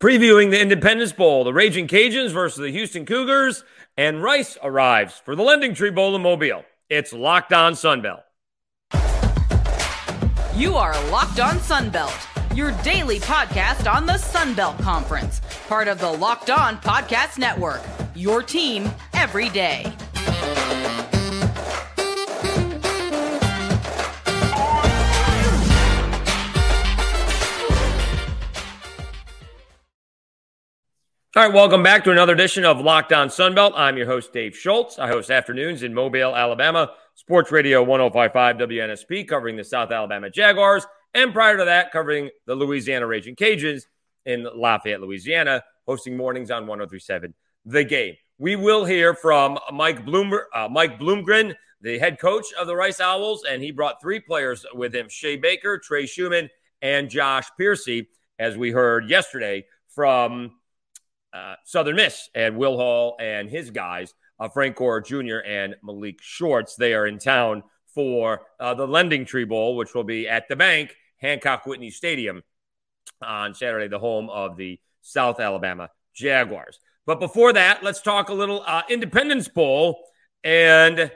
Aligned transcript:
Previewing 0.00 0.50
the 0.50 0.58
Independence 0.58 1.12
Bowl, 1.12 1.44
the 1.44 1.52
Raging 1.52 1.86
Cajuns 1.86 2.30
versus 2.30 2.58
the 2.58 2.70
Houston 2.70 3.04
Cougars, 3.04 3.64
and 3.98 4.22
Rice 4.22 4.56
arrives 4.62 5.20
for 5.22 5.36
the 5.36 5.42
Lending 5.42 5.74
Tree 5.74 5.90
Bowl 5.90 6.16
in 6.16 6.22
Mobile. 6.22 6.64
It's 6.88 7.12
Locked 7.12 7.52
On 7.52 7.74
Sunbelt. 7.74 8.22
You 10.56 10.74
are 10.76 10.94
Locked 11.10 11.38
On 11.40 11.56
Sunbelt, 11.56 12.56
your 12.56 12.72
daily 12.82 13.20
podcast 13.20 13.92
on 13.94 14.06
the 14.06 14.14
Sunbelt 14.14 14.80
Conference, 14.80 15.42
part 15.68 15.86
of 15.86 16.00
the 16.00 16.10
Locked 16.10 16.48
On 16.48 16.78
Podcast 16.78 17.36
Network. 17.36 17.82
Your 18.14 18.42
team 18.42 18.90
every 19.12 19.50
day. 19.50 19.92
All 31.36 31.44
right, 31.44 31.54
welcome 31.54 31.84
back 31.84 32.02
to 32.02 32.10
another 32.10 32.32
edition 32.32 32.64
of 32.64 32.80
Locked 32.80 33.12
On 33.12 33.28
Sunbelt. 33.28 33.74
I'm 33.76 33.96
your 33.96 34.06
host, 34.06 34.32
Dave 34.32 34.56
Schultz. 34.56 34.98
I 34.98 35.06
host 35.06 35.30
afternoons 35.30 35.84
in 35.84 35.94
Mobile, 35.94 36.34
Alabama, 36.34 36.90
Sports 37.14 37.52
Radio 37.52 37.84
1055 37.84 38.56
WNSP, 38.56 39.28
covering 39.28 39.54
the 39.54 39.62
South 39.62 39.92
Alabama 39.92 40.28
Jaguars, 40.28 40.84
and 41.14 41.32
prior 41.32 41.56
to 41.56 41.66
that, 41.66 41.92
covering 41.92 42.30
the 42.46 42.56
Louisiana 42.56 43.06
Raging 43.06 43.36
Cajuns 43.36 43.84
in 44.26 44.44
Lafayette, 44.56 45.00
Louisiana, 45.00 45.62
hosting 45.86 46.16
mornings 46.16 46.50
on 46.50 46.66
1037 46.66 47.32
The 47.64 47.84
Game. 47.84 48.16
We 48.38 48.56
will 48.56 48.84
hear 48.84 49.14
from 49.14 49.56
Mike 49.72 50.04
Bloomer, 50.04 50.48
uh, 50.52 50.66
Mike 50.68 50.98
Bloomgren, 50.98 51.54
the 51.80 52.00
head 52.00 52.18
coach 52.18 52.46
of 52.58 52.66
the 52.66 52.74
Rice 52.74 53.00
Owls, 53.00 53.44
and 53.48 53.62
he 53.62 53.70
brought 53.70 54.02
three 54.02 54.18
players 54.18 54.66
with 54.74 54.92
him: 54.92 55.08
Shea 55.08 55.36
Baker, 55.36 55.78
Trey 55.78 56.06
Schumann, 56.06 56.50
and 56.82 57.08
Josh 57.08 57.46
Piercy, 57.56 58.08
as 58.40 58.56
we 58.56 58.72
heard 58.72 59.08
yesterday 59.08 59.64
from 59.94 60.56
uh, 61.32 61.54
Southern 61.64 61.96
Miss 61.96 62.28
and 62.34 62.56
Will 62.56 62.76
Hall 62.76 63.16
and 63.20 63.48
his 63.48 63.70
guys, 63.70 64.14
uh, 64.38 64.48
Frank 64.48 64.76
Gore 64.76 65.00
Jr. 65.00 65.38
and 65.46 65.76
Malik 65.82 66.20
Shorts. 66.20 66.76
They 66.76 66.94
are 66.94 67.06
in 67.06 67.18
town 67.18 67.62
for 67.94 68.42
uh, 68.58 68.74
the 68.74 68.86
Lending 68.86 69.24
Tree 69.24 69.44
Bowl, 69.44 69.76
which 69.76 69.94
will 69.94 70.04
be 70.04 70.28
at 70.28 70.48
the 70.48 70.56
bank, 70.56 70.94
Hancock 71.18 71.66
Whitney 71.66 71.90
Stadium 71.90 72.42
on 73.22 73.54
Saturday, 73.54 73.88
the 73.88 73.98
home 73.98 74.30
of 74.30 74.56
the 74.56 74.78
South 75.02 75.40
Alabama 75.40 75.90
Jaguars. 76.14 76.78
But 77.06 77.20
before 77.20 77.52
that, 77.52 77.82
let's 77.82 78.02
talk 78.02 78.28
a 78.28 78.34
little 78.34 78.62
uh, 78.66 78.82
Independence 78.88 79.48
Bowl 79.48 80.00
and 80.44 80.98
a 80.98 81.10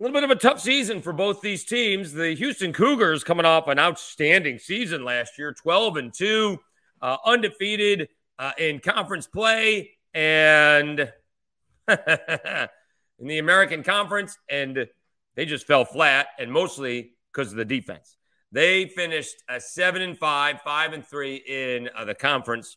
little 0.00 0.14
bit 0.14 0.24
of 0.24 0.30
a 0.30 0.36
tough 0.36 0.60
season 0.60 1.00
for 1.00 1.12
both 1.12 1.40
these 1.40 1.64
teams. 1.64 2.12
The 2.12 2.34
Houston 2.34 2.72
Cougars 2.72 3.22
coming 3.22 3.46
off 3.46 3.68
an 3.68 3.78
outstanding 3.78 4.58
season 4.58 5.04
last 5.04 5.38
year, 5.38 5.52
12 5.52 5.96
and 5.96 6.12
2, 6.12 6.58
uh, 7.00 7.16
undefeated 7.24 8.08
uh, 8.38 8.52
in 8.58 8.80
conference 8.80 9.26
play 9.26 9.92
and 10.14 11.00
in 11.88 13.28
the 13.28 13.38
American 13.38 13.82
Conference, 13.82 14.36
and 14.48 14.86
they 15.34 15.46
just 15.46 15.66
fell 15.66 15.84
flat, 15.84 16.28
and 16.38 16.50
mostly 16.50 17.12
because 17.32 17.50
of 17.52 17.56
the 17.56 17.64
defense. 17.64 18.16
They 18.50 18.86
finished 18.86 19.36
a 19.48 19.60
seven 19.60 20.02
and 20.02 20.18
five, 20.18 20.60
five 20.60 20.92
and 20.92 21.06
three 21.06 21.36
in 21.36 21.88
uh, 21.96 22.04
the 22.04 22.14
conference, 22.14 22.76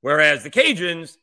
whereas 0.00 0.42
the 0.42 0.50
Cajuns, 0.50 1.16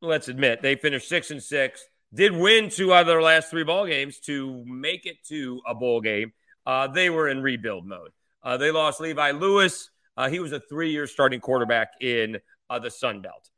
let's 0.00 0.28
admit, 0.28 0.62
they 0.62 0.76
finished 0.76 1.08
six 1.08 1.30
and 1.30 1.42
six. 1.42 1.84
Did 2.14 2.32
win 2.32 2.70
two 2.70 2.94
out 2.94 3.00
of 3.00 3.06
their 3.08 3.22
last 3.22 3.50
three 3.50 3.64
ball 3.64 3.86
games 3.86 4.20
to 4.20 4.62
make 4.64 5.06
it 5.06 5.16
to 5.28 5.60
a 5.66 5.74
bowl 5.74 6.00
game. 6.00 6.32
Uh, 6.64 6.86
they 6.86 7.10
were 7.10 7.28
in 7.28 7.42
rebuild 7.42 7.84
mode. 7.84 8.12
Uh, 8.40 8.56
they 8.56 8.70
lost 8.70 9.00
Levi 9.00 9.32
Lewis. 9.32 9.90
Uh, 10.16 10.28
he 10.28 10.38
was 10.38 10.52
a 10.52 10.60
three-year 10.60 11.08
starting 11.08 11.40
quarterback 11.40 11.88
in 12.00 12.38
uh, 12.70 12.78
the 12.78 12.90
Sun 12.90 13.22
Belt. 13.22 13.50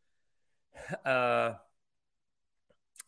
Uh, 1.04 1.54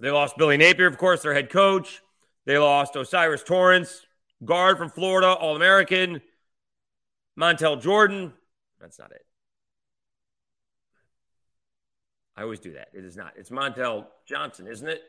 they 0.00 0.10
lost 0.10 0.36
Billy 0.36 0.56
Napier, 0.56 0.86
of 0.86 0.98
course, 0.98 1.22
their 1.22 1.34
head 1.34 1.50
coach. 1.50 2.02
They 2.44 2.58
lost 2.58 2.96
O'Cyrus 2.96 3.42
Torrence, 3.42 4.06
guard 4.44 4.78
from 4.78 4.90
Florida, 4.90 5.28
All 5.28 5.56
American. 5.56 6.20
Montel 7.38 7.80
Jordan. 7.80 8.32
That's 8.80 8.98
not 8.98 9.12
it. 9.12 9.24
I 12.36 12.42
always 12.42 12.60
do 12.60 12.72
that. 12.74 12.88
It 12.94 13.04
is 13.04 13.16
not. 13.16 13.32
It's 13.36 13.50
Montel 13.50 14.06
Johnson, 14.26 14.66
isn't 14.66 14.88
it? 14.88 15.02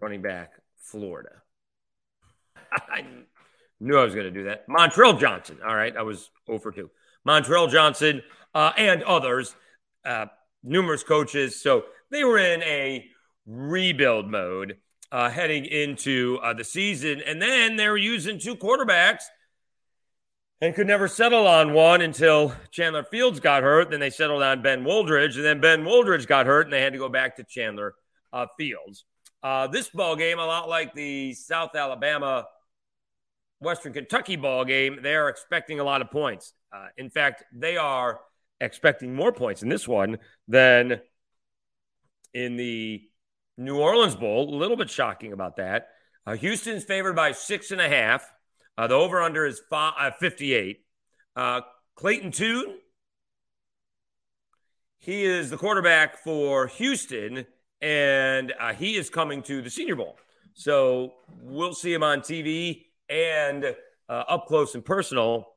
Running 0.00 0.22
back, 0.22 0.52
Florida. 0.76 1.42
I 2.72 3.04
knew 3.80 3.98
I 3.98 4.04
was 4.04 4.14
going 4.14 4.26
to 4.26 4.32
do 4.32 4.44
that. 4.44 4.68
Montrell 4.68 5.18
Johnson. 5.18 5.58
All 5.64 5.74
right. 5.74 5.96
I 5.96 6.02
was 6.02 6.30
over 6.48 6.70
2. 6.70 6.90
Montrell 7.26 7.70
Johnson 7.70 8.22
uh, 8.54 8.72
and 8.76 9.02
others, 9.02 9.54
uh, 10.04 10.26
numerous 10.62 11.02
coaches. 11.02 11.60
So 11.60 11.84
they 12.10 12.24
were 12.24 12.38
in 12.38 12.62
a 12.62 13.06
rebuild 13.46 14.28
mode 14.30 14.76
uh, 15.10 15.30
heading 15.30 15.64
into 15.64 16.38
uh, 16.42 16.54
the 16.54 16.64
season. 16.64 17.22
And 17.24 17.40
then 17.40 17.76
they 17.76 17.88
were 17.88 17.96
using 17.96 18.38
two 18.38 18.56
quarterbacks 18.56 19.22
and 20.60 20.74
could 20.74 20.86
never 20.86 21.08
settle 21.08 21.46
on 21.46 21.72
one 21.72 22.00
until 22.00 22.52
Chandler 22.70 23.04
Fields 23.04 23.40
got 23.40 23.62
hurt. 23.62 23.90
Then 23.90 24.00
they 24.00 24.10
settled 24.10 24.42
on 24.42 24.62
Ben 24.62 24.84
Wooldridge. 24.84 25.36
And 25.36 25.44
then 25.44 25.60
Ben 25.60 25.84
Wooldridge 25.84 26.26
got 26.26 26.46
hurt 26.46 26.66
and 26.66 26.72
they 26.72 26.82
had 26.82 26.92
to 26.92 26.98
go 26.98 27.08
back 27.08 27.36
to 27.36 27.44
Chandler 27.44 27.94
uh, 28.32 28.46
Fields. 28.58 29.04
Uh, 29.42 29.68
this 29.68 29.88
ball 29.88 30.16
game, 30.16 30.38
a 30.38 30.46
lot 30.46 30.68
like 30.68 30.92
the 30.94 31.32
South 31.34 31.76
Alabama 31.76 32.46
Western 33.60 33.92
Kentucky 33.92 34.36
ball 34.36 34.64
game, 34.64 35.00
they 35.02 35.14
are 35.14 35.28
expecting 35.28 35.80
a 35.80 35.84
lot 35.84 36.00
of 36.00 36.10
points. 36.10 36.54
Uh, 36.72 36.86
in 36.96 37.10
fact, 37.10 37.44
they 37.52 37.76
are 37.76 38.20
expecting 38.60 39.14
more 39.14 39.32
points 39.32 39.62
in 39.62 39.68
this 39.68 39.86
one 39.86 40.18
than 40.46 41.00
in 42.34 42.56
the 42.56 43.02
New 43.56 43.78
Orleans 43.78 44.14
Bowl. 44.14 44.54
A 44.54 44.56
little 44.56 44.76
bit 44.76 44.90
shocking 44.90 45.32
about 45.32 45.56
that. 45.56 45.88
Uh, 46.26 46.34
Houston's 46.36 46.84
favored 46.84 47.16
by 47.16 47.32
six 47.32 47.70
and 47.70 47.80
a 47.80 47.88
half. 47.88 48.30
Uh, 48.76 48.86
the 48.86 48.94
over 48.94 49.20
under 49.20 49.44
is 49.44 49.60
five, 49.70 49.94
uh, 49.98 50.10
58. 50.18 50.84
Uh, 51.34 51.60
Clayton 51.96 52.30
Tune, 52.30 52.76
he 54.98 55.24
is 55.24 55.50
the 55.50 55.56
quarterback 55.56 56.18
for 56.18 56.68
Houston, 56.68 57.46
and 57.80 58.52
uh, 58.58 58.72
he 58.74 58.96
is 58.96 59.10
coming 59.10 59.42
to 59.44 59.62
the 59.62 59.70
Senior 59.70 59.96
Bowl. 59.96 60.16
So 60.54 61.14
we'll 61.40 61.74
see 61.74 61.92
him 61.92 62.02
on 62.02 62.20
TV 62.20 62.84
and 63.08 63.64
uh, 64.08 64.24
up 64.28 64.46
close 64.46 64.74
and 64.74 64.84
personal 64.84 65.54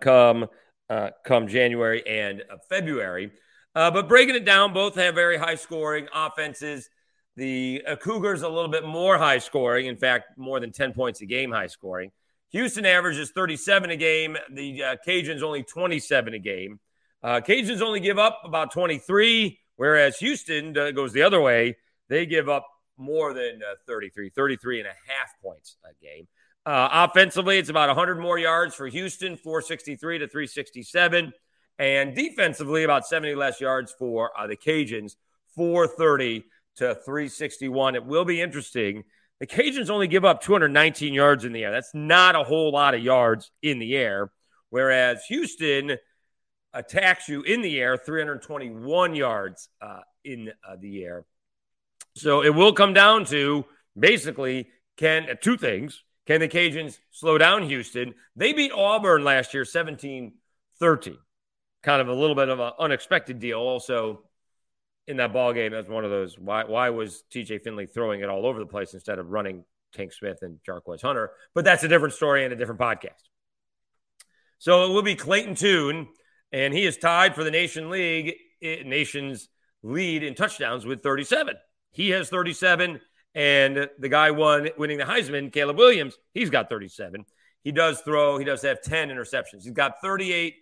come 0.00 0.48
uh, 0.90 1.10
come 1.24 1.46
January 1.48 2.06
and 2.06 2.42
uh, 2.50 2.56
February. 2.68 3.30
Uh, 3.74 3.90
but 3.90 4.08
breaking 4.08 4.34
it 4.34 4.44
down, 4.44 4.72
both 4.72 4.94
have 4.94 5.14
very 5.14 5.36
high 5.36 5.54
scoring 5.54 6.08
offenses. 6.14 6.88
The 7.36 7.82
uh, 7.86 7.96
Cougars 7.96 8.42
a 8.42 8.48
little 8.48 8.70
bit 8.70 8.84
more 8.84 9.18
high 9.18 9.38
scoring. 9.38 9.86
In 9.86 9.96
fact, 9.96 10.36
more 10.36 10.58
than 10.58 10.72
10 10.72 10.92
points 10.94 11.20
a 11.20 11.26
game 11.26 11.52
high 11.52 11.68
scoring. 11.68 12.10
Houston 12.50 12.86
averages 12.86 13.30
37 13.30 13.90
a 13.90 13.96
game. 13.96 14.36
The 14.50 14.82
uh, 14.82 14.96
Cajuns 15.06 15.42
only 15.42 15.62
27 15.62 16.34
a 16.34 16.38
game. 16.38 16.80
Uh, 17.22 17.40
Cajuns 17.46 17.82
only 17.82 18.00
give 18.00 18.18
up 18.18 18.40
about 18.44 18.72
23, 18.72 19.58
whereas 19.76 20.16
Houston 20.18 20.72
goes 20.72 21.12
the 21.12 21.22
other 21.22 21.40
way. 21.40 21.76
They 22.08 22.26
give 22.26 22.48
up 22.48 22.66
more 22.98 23.32
than 23.32 23.60
33, 23.86 24.30
33 24.30 24.80
and 24.80 24.88
a 24.88 24.90
half 24.90 25.32
points 25.42 25.76
a 25.84 26.04
game. 26.04 26.26
Uh, 26.66 27.08
offensively, 27.08 27.58
it's 27.58 27.70
about 27.70 27.88
100 27.88 28.18
more 28.18 28.38
yards 28.38 28.74
for 28.74 28.86
Houston, 28.88 29.36
463 29.36 30.18
to 30.18 30.28
367. 30.28 31.32
And 31.78 32.14
defensively, 32.14 32.84
about 32.84 33.06
70 33.06 33.34
less 33.36 33.60
yards 33.60 33.94
for 33.98 34.30
uh, 34.38 34.46
the 34.46 34.56
Cajuns, 34.56 35.12
430 35.54 36.44
to 36.76 36.94
361. 36.94 37.94
It 37.94 38.04
will 38.04 38.24
be 38.24 38.40
interesting. 38.40 39.04
The 39.40 39.46
Cajuns 39.46 39.88
only 39.88 40.08
give 40.08 40.24
up 40.24 40.42
219 40.42 41.14
yards 41.14 41.44
in 41.44 41.52
the 41.52 41.64
air. 41.64 41.70
That's 41.70 41.94
not 41.94 42.34
a 42.34 42.42
whole 42.42 42.72
lot 42.72 42.94
of 42.94 43.02
yards 43.02 43.50
in 43.62 43.78
the 43.78 43.96
air. 43.96 44.30
Whereas 44.70 45.24
Houston 45.28 45.96
attacks 46.74 47.28
you 47.28 47.42
in 47.42 47.62
the 47.62 47.80
air, 47.80 47.96
321 47.96 49.14
yards 49.14 49.68
uh, 49.80 50.00
in 50.24 50.50
uh, 50.68 50.76
the 50.78 51.04
air. 51.04 51.24
So 52.18 52.42
it 52.42 52.54
will 52.54 52.72
come 52.72 52.92
down 52.92 53.24
to 53.26 53.64
basically 53.98 54.68
can 54.96 55.38
two 55.40 55.56
things. 55.56 56.02
Can 56.26 56.40
the 56.40 56.48
Cajuns 56.48 56.98
slow 57.10 57.38
down 57.38 57.62
Houston? 57.62 58.14
They 58.36 58.52
beat 58.52 58.72
Auburn 58.72 59.24
last 59.24 59.54
year 59.54 59.64
17 59.64 60.34
13. 60.78 61.16
Kind 61.82 62.00
of 62.02 62.08
a 62.08 62.14
little 62.14 62.36
bit 62.36 62.48
of 62.48 62.60
an 62.60 62.72
unexpected 62.78 63.38
deal. 63.38 63.58
Also, 63.58 64.24
in 65.06 65.16
that 65.16 65.32
ball 65.32 65.52
game, 65.52 65.72
that's 65.72 65.88
one 65.88 66.04
of 66.04 66.10
those. 66.10 66.38
Why, 66.38 66.64
why 66.64 66.90
was 66.90 67.24
TJ 67.32 67.62
Finley 67.62 67.86
throwing 67.86 68.20
it 68.20 68.28
all 68.28 68.46
over 68.46 68.58
the 68.58 68.66
place 68.66 68.94
instead 68.94 69.18
of 69.18 69.30
running 69.30 69.64
Tank 69.94 70.12
Smith 70.12 70.38
and 70.42 70.58
Jarquez 70.68 71.00
Hunter? 71.00 71.30
But 71.54 71.64
that's 71.64 71.82
a 71.82 71.88
different 71.88 72.14
story 72.14 72.44
and 72.44 72.52
a 72.52 72.56
different 72.56 72.80
podcast. 72.80 73.22
So 74.58 74.84
it 74.84 74.92
will 74.92 75.02
be 75.02 75.14
Clayton 75.14 75.54
Tune, 75.54 76.08
and 76.52 76.74
he 76.74 76.84
is 76.84 76.96
tied 76.96 77.34
for 77.34 77.44
the 77.44 77.50
Nation 77.50 77.90
League 77.90 78.34
eh, 78.60 78.82
nation's 78.84 79.48
lead 79.82 80.22
in 80.24 80.34
touchdowns 80.34 80.84
with 80.84 81.02
37. 81.02 81.54
He 81.98 82.10
has 82.10 82.30
37. 82.30 83.00
And 83.34 83.90
the 83.98 84.08
guy 84.08 84.30
won 84.30 84.70
winning 84.78 84.98
the 84.98 85.04
Heisman, 85.04 85.52
Caleb 85.52 85.76
Williams, 85.76 86.16
he's 86.32 86.48
got 86.48 86.70
37. 86.70 87.26
He 87.62 87.72
does 87.72 88.00
throw, 88.00 88.38
he 88.38 88.44
does 88.44 88.62
have 88.62 88.80
10 88.80 89.10
interceptions. 89.10 89.64
He's 89.64 89.72
got 89.72 90.00
38 90.00 90.54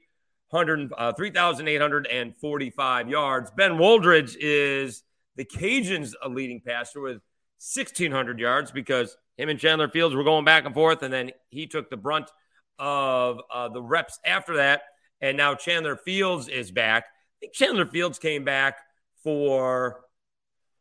uh, 0.53 1.13
3,845 1.13 3.09
yards. 3.09 3.51
Ben 3.51 3.73
Wooldridge 3.73 4.37
is 4.41 5.03
the 5.37 5.45
Cajuns' 5.45 6.15
a 6.23 6.29
leading 6.29 6.61
passer 6.61 7.01
with 7.01 7.21
1,600 7.59 8.39
yards 8.39 8.71
because 8.71 9.17
him 9.37 9.49
and 9.49 9.59
Chandler 9.59 9.89
Fields 9.89 10.15
were 10.15 10.25
going 10.25 10.45
back 10.45 10.65
and 10.65 10.75
forth, 10.75 11.03
and 11.03 11.13
then 11.13 11.33
he 11.51 11.67
took 11.67 11.91
the 11.91 11.97
brunt 11.97 12.31
of 12.79 13.41
uh, 13.53 13.69
the 13.69 13.83
reps 13.83 14.19
after 14.25 14.57
that. 14.57 14.83
And 15.21 15.37
now 15.37 15.55
Chandler 15.55 15.97
Fields 15.97 16.49
is 16.49 16.71
back. 16.71 17.05
I 17.05 17.09
think 17.41 17.53
Chandler 17.53 17.87
Fields 17.87 18.19
came 18.19 18.45
back 18.45 18.79
for, 19.23 20.06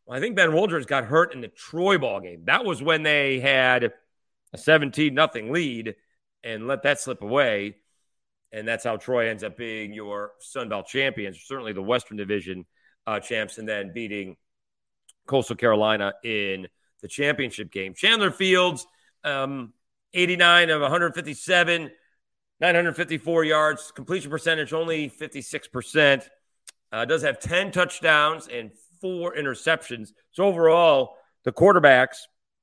well, 0.06 0.18
I 0.18 0.22
think 0.22 0.36
Ben 0.36 0.50
Wooldridge 0.52 0.88
got 0.88 1.06
hurt 1.06 1.34
in 1.34 1.42
the 1.42 1.48
Troy 1.48 1.98
ball 1.98 2.19
game. 2.19 2.44
That 2.46 2.66
was 2.66 2.81
when 2.81 3.04
they 3.04 3.40
had 3.40 3.92
a 4.54 4.57
17 4.57 5.13
nothing 5.13 5.52
lead 5.52 5.96
and 6.44 6.68
let 6.68 6.84
that 6.84 7.00
slip 7.00 7.22
away. 7.22 7.78
And 8.52 8.68
that's 8.68 8.84
how 8.84 8.98
Troy 8.98 9.30
ends 9.30 9.44
up 9.44 9.57
being 9.57 9.94
your 9.94 10.31
Sun 10.40 10.69
Belt 10.69 10.88
champions, 10.88 11.42
certainly 11.44 11.74
the 11.74 11.81
Western 11.81 12.18
Division 12.18 12.66
uh, 13.06 13.19
champs, 13.19 13.57
and 13.57 13.68
then 13.68 13.92
beating 13.94 14.38
Coastal 15.28 15.56
Carolina 15.56 16.13
in 16.24 16.68
the 17.02 17.07
championship 17.07 17.72
game. 17.72 17.94
Chandler 17.94 18.31
Fields, 18.31 18.88
um, 19.24 19.74
89 20.13 20.69
of 20.69 20.81
157, 20.81 21.92
954 22.62 23.44
yards, 23.44 23.92
completion 23.92 24.31
percentage 24.31 24.72
only 24.72 25.10
56%. 25.10 26.30
Uh, 26.92 27.04
does 27.04 27.24
have 27.24 27.40
10 27.40 27.72
touchdowns 27.72 28.48
and 28.48 28.72
four 29.06 29.36
interceptions. 29.36 30.13
So 30.31 30.46
overall, 30.46 31.18
the 31.44 31.52
quarterbacks, 31.52 32.22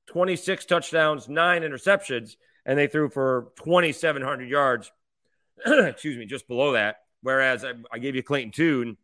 26 0.08 0.64
touchdowns, 0.64 1.28
nine 1.28 1.62
interceptions, 1.62 2.34
and 2.66 2.76
they 2.76 2.88
threw 2.88 3.08
for 3.08 3.52
2,700 3.62 4.48
yards. 4.48 4.90
Excuse 5.64 6.18
me, 6.18 6.26
just 6.26 6.48
below 6.48 6.72
that. 6.72 6.96
Whereas 7.22 7.64
I, 7.64 7.74
I 7.92 8.00
gave 8.00 8.16
you 8.16 8.24
Clayton 8.24 8.50
Tune, 8.50 8.96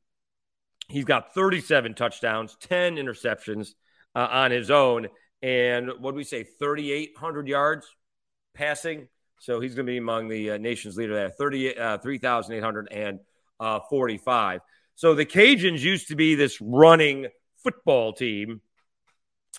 he's 0.89 1.05
got 1.05 1.33
37 1.33 1.95
touchdowns, 1.95 2.57
10 2.61 2.97
interceptions 2.97 3.75
uh, 4.17 4.27
on 4.29 4.51
his 4.51 4.73
own, 4.73 5.07
and 5.41 5.93
what 6.01 6.11
do 6.11 6.17
we 6.17 6.25
say, 6.25 6.43
3,800 6.43 7.47
yards 7.47 7.87
passing. 8.53 9.07
So 9.39 9.61
he's 9.61 9.77
going 9.77 9.87
to 9.87 9.93
be 9.93 9.99
among 9.99 10.27
the 10.27 10.51
uh, 10.51 10.59
nation's 10.59 10.97
leader 10.97 11.15
there, 11.15 11.31
30, 11.31 11.79
uh, 11.79 11.99
3,845. 11.99 14.61
So 14.99 15.15
the 15.15 15.25
Cajuns 15.25 15.79
used 15.79 16.09
to 16.09 16.17
be 16.17 16.35
this 16.35 16.61
running 16.61 17.29
football 17.63 18.13
team, 18.13 18.63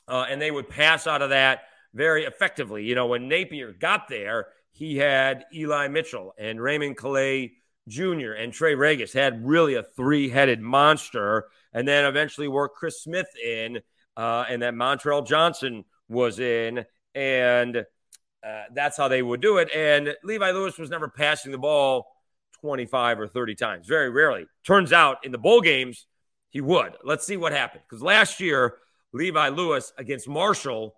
uh, 0.05 0.25
and 0.29 0.41
they 0.41 0.51
would 0.51 0.67
pass 0.67 1.07
out 1.07 1.21
of 1.21 1.29
that 1.29 1.61
very 1.93 2.25
effectively. 2.25 2.83
You 2.83 2.93
know, 2.93 3.07
when 3.07 3.29
Napier 3.29 3.71
got 3.71 4.09
there, 4.09 4.47
he 4.73 4.97
had 4.97 5.45
Eli 5.53 5.87
Mitchell 5.87 6.33
and 6.37 6.61
Raymond 6.61 6.97
Calais 6.97 7.53
Jr. 7.87 8.33
and 8.33 8.51
Trey 8.51 8.75
Ragas 8.75 9.13
had 9.13 9.47
really 9.47 9.75
a 9.75 9.83
three 9.83 10.27
headed 10.27 10.59
monster, 10.59 11.47
and 11.71 11.87
then 11.87 12.03
eventually 12.03 12.49
worked 12.49 12.75
Chris 12.75 13.01
Smith 13.01 13.29
in, 13.41 13.79
uh, 14.17 14.43
and 14.49 14.61
that 14.61 14.73
Montrell 14.73 15.25
Johnson 15.25 15.85
was 16.09 16.39
in, 16.39 16.83
and 17.15 17.77
uh, 18.45 18.63
that's 18.73 18.97
how 18.97 19.07
they 19.07 19.21
would 19.21 19.39
do 19.39 19.59
it. 19.59 19.73
And 19.73 20.17
Levi 20.21 20.51
Lewis 20.51 20.77
was 20.77 20.89
never 20.89 21.07
passing 21.07 21.53
the 21.53 21.57
ball 21.57 22.07
25 22.61 23.19
or 23.19 23.27
30 23.27 23.55
times, 23.55 23.87
very 23.87 24.09
rarely. 24.09 24.45
Turns 24.65 24.93
out 24.93 25.17
in 25.23 25.31
the 25.31 25.37
bowl 25.37 25.61
games, 25.61 26.05
he 26.49 26.61
would. 26.61 26.95
Let's 27.03 27.25
see 27.25 27.37
what 27.37 27.51
happened. 27.51 27.83
Because 27.87 28.01
last 28.01 28.39
year, 28.39 28.77
Levi 29.13 29.49
Lewis 29.49 29.91
against 29.97 30.27
Marshall 30.27 30.95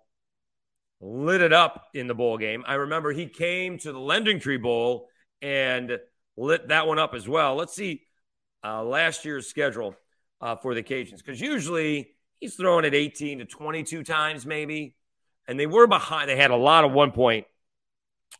lit 1.00 1.40
it 1.40 1.52
up 1.52 1.88
in 1.94 2.06
the 2.06 2.14
bowl 2.14 2.38
game. 2.38 2.62
I 2.66 2.74
remember 2.74 3.12
he 3.12 3.26
came 3.26 3.78
to 3.78 3.92
the 3.92 3.98
Lending 3.98 4.38
Tree 4.38 4.56
Bowl 4.56 5.08
and 5.40 5.98
lit 6.36 6.68
that 6.68 6.86
one 6.86 6.98
up 6.98 7.14
as 7.14 7.28
well. 7.28 7.56
Let's 7.56 7.74
see 7.74 8.02
uh, 8.64 8.82
last 8.84 9.24
year's 9.24 9.48
schedule 9.48 9.96
uh, 10.40 10.56
for 10.56 10.74
the 10.74 10.82
Cajuns. 10.82 11.18
Because 11.18 11.40
usually 11.40 12.10
he's 12.40 12.54
throwing 12.54 12.84
it 12.84 12.94
18 12.94 13.40
to 13.40 13.44
22 13.44 14.04
times, 14.04 14.46
maybe. 14.46 14.94
And 15.48 15.58
they 15.58 15.66
were 15.66 15.86
behind. 15.86 16.30
They 16.30 16.36
had 16.36 16.52
a 16.52 16.56
lot 16.56 16.84
of 16.84 16.92
one 16.92 17.10
point 17.10 17.46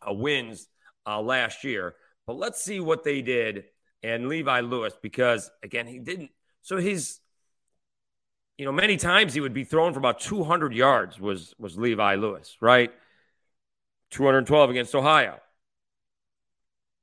uh, 0.07 0.13
wins 0.13 0.69
uh, 1.07 1.21
last 1.21 1.65
year. 1.65 1.95
But 2.33 2.39
let's 2.39 2.63
see 2.63 2.81
what 2.81 3.05
they 3.05 3.21
did 3.21 3.65
and 4.03 4.27
Levi 4.27 4.61
Lewis 4.61 4.95
because 5.03 5.51
again 5.63 5.87
he 5.87 5.99
didn't. 5.99 6.31
So 6.63 6.79
his, 6.79 7.19
you 8.57 8.65
know, 8.65 8.73
many 8.73 8.97
times 8.97 9.35
he 9.35 9.41
would 9.43 9.53
be 9.53 9.65
thrown 9.65 9.93
for 9.93 9.99
about 9.99 10.19
200 10.19 10.73
yards. 10.73 11.21
Was 11.21 11.55
was 11.59 11.77
Levi 11.77 12.15
Lewis 12.15 12.57
right? 12.63 12.91
212 14.13 14.71
against 14.71 14.95
Ohio. 14.95 15.41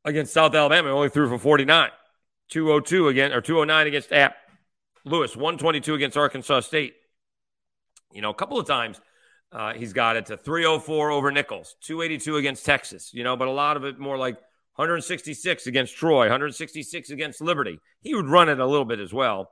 Against 0.04 0.34
South 0.34 0.56
Alabama, 0.56 0.90
only 0.90 1.10
threw 1.10 1.30
for 1.30 1.38
49. 1.38 1.92
202 2.50 3.08
again 3.10 3.32
or 3.32 3.40
209 3.40 3.86
against 3.86 4.12
App. 4.12 4.36
Lewis 5.06 5.36
122 5.36 5.94
against 5.94 6.18
Arkansas 6.18 6.62
State. 6.62 6.96
You 8.12 8.24
know, 8.24 8.32
a 8.32 8.34
couple 8.34 8.60
of 8.60 8.66
times 8.66 9.00
uh, 9.52 9.74
he's 9.74 9.94
got 9.94 10.16
it 10.16 10.26
to 10.26 10.38
304 10.38 11.12
over 11.12 11.30
Nicholls, 11.30 11.76
282 11.82 12.38
against 12.38 12.66
Texas. 12.66 13.14
You 13.14 13.24
know, 13.24 13.38
but 13.38 13.48
a 13.48 13.52
lot 13.52 13.78
of 13.78 13.84
it 13.84 14.00
more 14.00 14.18
like 14.18 14.40
166 14.80 15.68
against 15.68 15.98
Troy, 15.98 16.22
166 16.22 17.10
against 17.10 17.42
Liberty. 17.42 17.82
He 18.00 18.16
would 18.16 18.28
run 18.28 18.48
it 18.48 18.62
a 18.62 18.66
little 18.66 18.86
bit 18.86 19.02
as 19.02 19.14
well. 19.14 19.52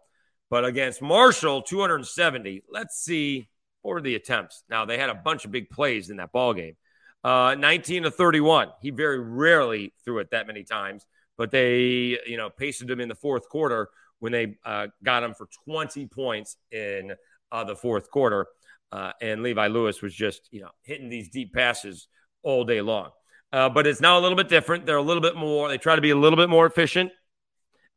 But 0.49 0.63
against 0.63 1.01
Marshall, 1.01 1.63
270. 1.63 2.63
Let's 2.71 3.03
see 3.03 3.49
what 3.81 3.91
were 3.91 4.01
the 4.01 4.15
attempts. 4.15 4.63
Now 4.69 4.85
they 4.85 4.97
had 4.97 5.09
a 5.09 5.15
bunch 5.15 5.43
of 5.43 5.51
big 5.51 5.69
plays 5.69 6.09
in 6.09 6.15
that 6.17 6.31
ball 6.31 6.53
game. 6.53 6.77
Uh, 7.25 7.55
19 7.59 8.03
to 8.03 8.11
31. 8.11 8.69
He 8.81 8.89
very 8.91 9.19
rarely 9.19 9.91
threw 10.05 10.19
it 10.19 10.31
that 10.31 10.47
many 10.47 10.63
times, 10.63 11.05
but 11.37 11.51
they, 11.51 12.17
you 12.25 12.37
know, 12.37 12.49
pasted 12.49 12.89
him 12.89 13.01
in 13.01 13.09
the 13.09 13.15
fourth 13.15 13.49
quarter 13.49 13.89
when 14.19 14.31
they 14.31 14.55
uh, 14.63 14.87
got 15.03 15.23
him 15.23 15.33
for 15.33 15.49
20 15.65 16.05
points 16.05 16.55
in 16.71 17.11
uh, 17.51 17.65
the 17.65 17.75
fourth 17.75 18.09
quarter. 18.11 18.47
Uh, 18.93 19.11
and 19.21 19.43
Levi 19.43 19.67
Lewis 19.67 20.01
was 20.01 20.15
just, 20.15 20.47
you 20.51 20.61
know, 20.61 20.71
hitting 20.83 21.09
these 21.09 21.27
deep 21.27 21.53
passes 21.53 22.07
all 22.43 22.63
day 22.63 22.79
long. 22.79 23.09
Uh, 23.51 23.69
but 23.69 23.87
it's 23.87 24.01
now 24.01 24.19
a 24.19 24.21
little 24.21 24.35
bit 24.35 24.49
different. 24.49 24.85
They're 24.85 24.97
a 24.97 25.01
little 25.01 25.21
bit 25.21 25.35
more, 25.35 25.69
they 25.69 25.77
try 25.77 25.95
to 25.95 26.01
be 26.01 26.09
a 26.09 26.15
little 26.15 26.37
bit 26.37 26.49
more 26.49 26.65
efficient, 26.65 27.11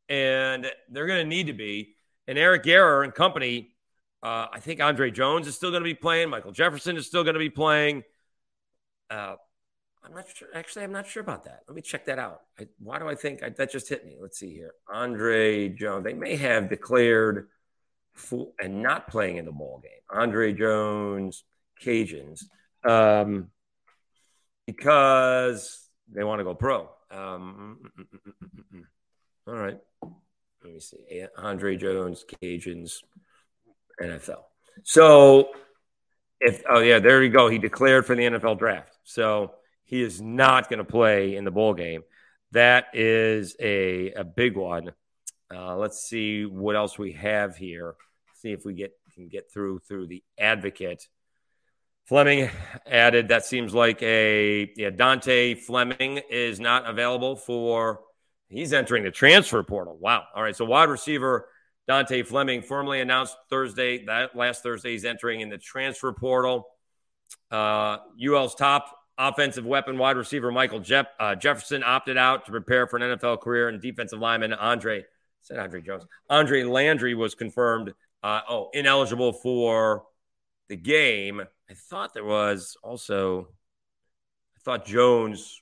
and 0.09 0.71
they're 0.89 1.07
going 1.07 1.23
to 1.23 1.29
need 1.29 1.49
to 1.49 1.53
be. 1.53 1.97
And 2.29 2.39
Eric 2.39 2.63
Garror 2.63 3.03
and 3.03 3.13
company, 3.13 3.75
uh, 4.23 4.47
I 4.53 4.61
think 4.61 4.81
Andre 4.81 5.11
Jones 5.11 5.49
is 5.49 5.57
still 5.57 5.71
going 5.71 5.83
to 5.83 5.89
be 5.89 5.95
playing. 5.95 6.31
Michael 6.31 6.53
Jefferson 6.53 6.97
is 6.97 7.07
still 7.07 7.25
going 7.25 7.35
to 7.35 7.41
be 7.41 7.51
playing. 7.51 8.05
Uh, 9.11 9.35
I'm 10.05 10.15
not 10.15 10.27
sure. 10.35 10.49
Actually, 10.55 10.85
I'm 10.85 10.93
not 10.93 11.07
sure 11.07 11.23
about 11.23 11.45
that. 11.45 11.63
Let 11.67 11.75
me 11.75 11.83
check 11.83 12.07
that 12.07 12.19
out. 12.19 12.43
I, 12.59 12.69
why 12.79 12.99
do 12.99 13.09
I 13.09 13.15
think 13.15 13.43
I, 13.43 13.51
that 13.51 13.71
just 13.71 13.89
hit 13.89 14.05
me? 14.05 14.17
Let's 14.21 14.39
see 14.39 14.53
here. 14.53 14.73
Andre 14.93 15.69
Jones. 15.69 16.05
They 16.05 16.15
may 16.15 16.37
have 16.37 16.69
declared 16.69 17.49
full 18.13 18.55
and 18.63 18.83
not 18.83 19.09
playing 19.09 19.37
in 19.37 19.45
the 19.45 19.53
ball 19.53 19.81
game. 19.83 19.93
Andre 20.11 20.53
Jones, 20.53 21.45
Cajuns. 21.83 22.45
Um, 22.85 23.51
because 24.77 25.89
they 26.13 26.25
want 26.25 26.41
to 26.41 26.45
go 26.45 26.55
pro. 26.55 26.89
Um, 27.11 27.79
mm, 27.99 28.05
mm, 28.05 28.65
mm, 28.75 28.83
all 29.47 29.55
right. 29.55 29.79
Let 30.63 30.73
me 30.73 30.81
see. 30.81 31.25
Andre 31.37 31.77
Jones, 31.77 32.25
Cajuns, 32.43 33.03
NFL. 34.01 34.43
So 34.83 35.51
if 36.41 36.63
oh 36.69 36.81
yeah, 36.81 36.99
there 36.99 37.23
you 37.23 37.31
go. 37.31 37.49
He 37.49 37.59
declared 37.59 38.07
for 38.07 38.15
the 38.15 38.23
NFL 38.23 38.59
draft. 38.59 38.97
So 39.05 39.55
he 39.85 40.03
is 40.03 40.21
not 40.21 40.69
going 40.69 40.79
to 40.79 40.85
play 40.85 41.37
in 41.37 41.45
the 41.45 41.51
bowl 41.51 41.75
game. 41.75 42.03
That 42.53 42.87
is 42.95 43.57
a, 43.61 44.13
a 44.13 44.25
big 44.25 44.57
one. 44.57 44.93
Uh, 45.53 45.77
let's 45.77 46.09
see 46.09 46.45
what 46.45 46.77
else 46.77 46.99
we 46.99 47.13
have 47.13 47.57
here. 47.57 47.95
See 48.37 48.53
if 48.53 48.65
we 48.65 48.75
get 48.75 48.93
can 49.15 49.29
get 49.29 49.53
through 49.53 49.81
through 49.81 50.07
the 50.07 50.23
advocate. 50.39 51.07
Fleming 52.11 52.51
added 52.89 53.29
that 53.29 53.45
seems 53.45 53.73
like 53.73 54.03
a 54.03 54.73
yeah, 54.75 54.91
Dontae 54.91 55.57
Fleming 55.57 56.21
is 56.29 56.59
not 56.59 56.91
available 56.91 57.37
for 57.37 58.01
he's 58.49 58.73
entering 58.73 59.05
the 59.05 59.13
transfer 59.13 59.63
portal. 59.63 59.97
Wow. 59.97 60.25
All 60.35 60.43
right. 60.43 60.57
So 60.57 60.65
wide 60.65 60.89
receiver 60.89 61.47
Dontae 61.89 62.27
Fleming 62.27 62.63
formally 62.63 63.01
announced 63.01 63.37
Thursday 63.49 64.05
that 64.07 64.35
last 64.35 64.65
Thursday 64.65 64.91
he's 64.91 65.05
entering 65.05 65.41
in 65.41 65.51
the 65.51 65.59
transfer 65.59 66.13
portal. 66.13 66.67
Uh, 67.49 67.99
UL's 68.21 68.57
top 68.57 68.93
offensive 69.17 69.65
weapon 69.65 69.97
wide 69.97 70.17
receiver 70.17 70.51
Michael 70.51 70.81
Jeff, 70.81 71.07
uh, 71.21 71.37
Jefferson 71.37 71.85
opted 71.85 72.17
out 72.17 72.45
to 72.47 72.51
prepare 72.51 72.89
for 72.89 72.97
an 72.97 73.17
NFL 73.17 73.41
career, 73.41 73.69
and 73.69 73.81
defensive 73.81 74.19
lineman 74.19 74.53
Andre 74.53 75.05
said 75.43 75.61
Andre 75.61 75.81
Jones 75.81 76.07
Andre 76.29 76.65
Landry 76.65 77.15
was 77.15 77.37
confirmed. 77.37 77.95
Uh, 78.21 78.41
oh, 78.49 78.71
ineligible 78.75 79.33
for 79.33 80.07
the 80.71 80.77
game. 80.77 81.43
I 81.69 81.75
thought 81.75 82.15
there 82.15 82.25
was 82.25 82.79
also, 82.83 83.49
I 84.57 84.61
thought 84.65 84.87
Jones 84.87 85.61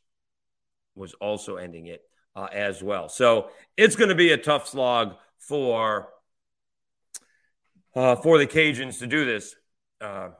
was 0.94 1.14
also 1.14 1.56
ending 1.56 1.86
it 1.86 2.02
uh, 2.36 2.46
as 2.52 2.82
well. 2.82 3.08
So 3.08 3.48
it's 3.76 3.96
going 3.96 4.10
to 4.10 4.14
be 4.14 4.30
a 4.30 4.36
tough 4.36 4.68
slog 4.68 5.14
for 5.38 6.10
uh, 7.96 8.16
for 8.16 8.38
the 8.38 8.46
Cajuns 8.46 8.98
to 9.00 9.06
do 9.06 9.24
this 9.24 9.56
because 9.98 10.32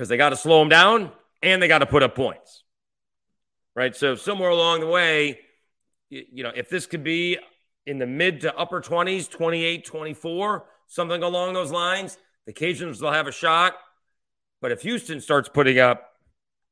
uh, 0.00 0.04
they 0.04 0.16
got 0.16 0.30
to 0.30 0.36
slow 0.36 0.58
them 0.58 0.68
down 0.68 1.12
and 1.42 1.62
they 1.62 1.68
got 1.68 1.78
to 1.78 1.86
put 1.86 2.02
up 2.02 2.14
points, 2.14 2.64
right? 3.74 3.94
So 3.94 4.16
somewhere 4.16 4.50
along 4.50 4.80
the 4.80 4.88
way, 4.88 5.38
you 6.10 6.42
know, 6.42 6.52
if 6.54 6.68
this 6.68 6.86
could 6.86 7.04
be 7.04 7.38
in 7.86 7.98
the 7.98 8.06
mid 8.06 8.40
to 8.40 8.54
upper 8.56 8.80
20s, 8.80 9.30
28, 9.30 9.84
24, 9.84 10.66
something 10.88 11.22
along 11.22 11.54
those 11.54 11.70
lines, 11.70 12.18
the 12.46 12.52
Cajuns 12.52 13.02
will 13.02 13.12
have 13.12 13.26
a 13.26 13.32
shot. 13.32 13.74
But 14.60 14.72
if 14.72 14.82
Houston 14.82 15.20
starts 15.20 15.48
putting 15.48 15.78
up, 15.78 16.10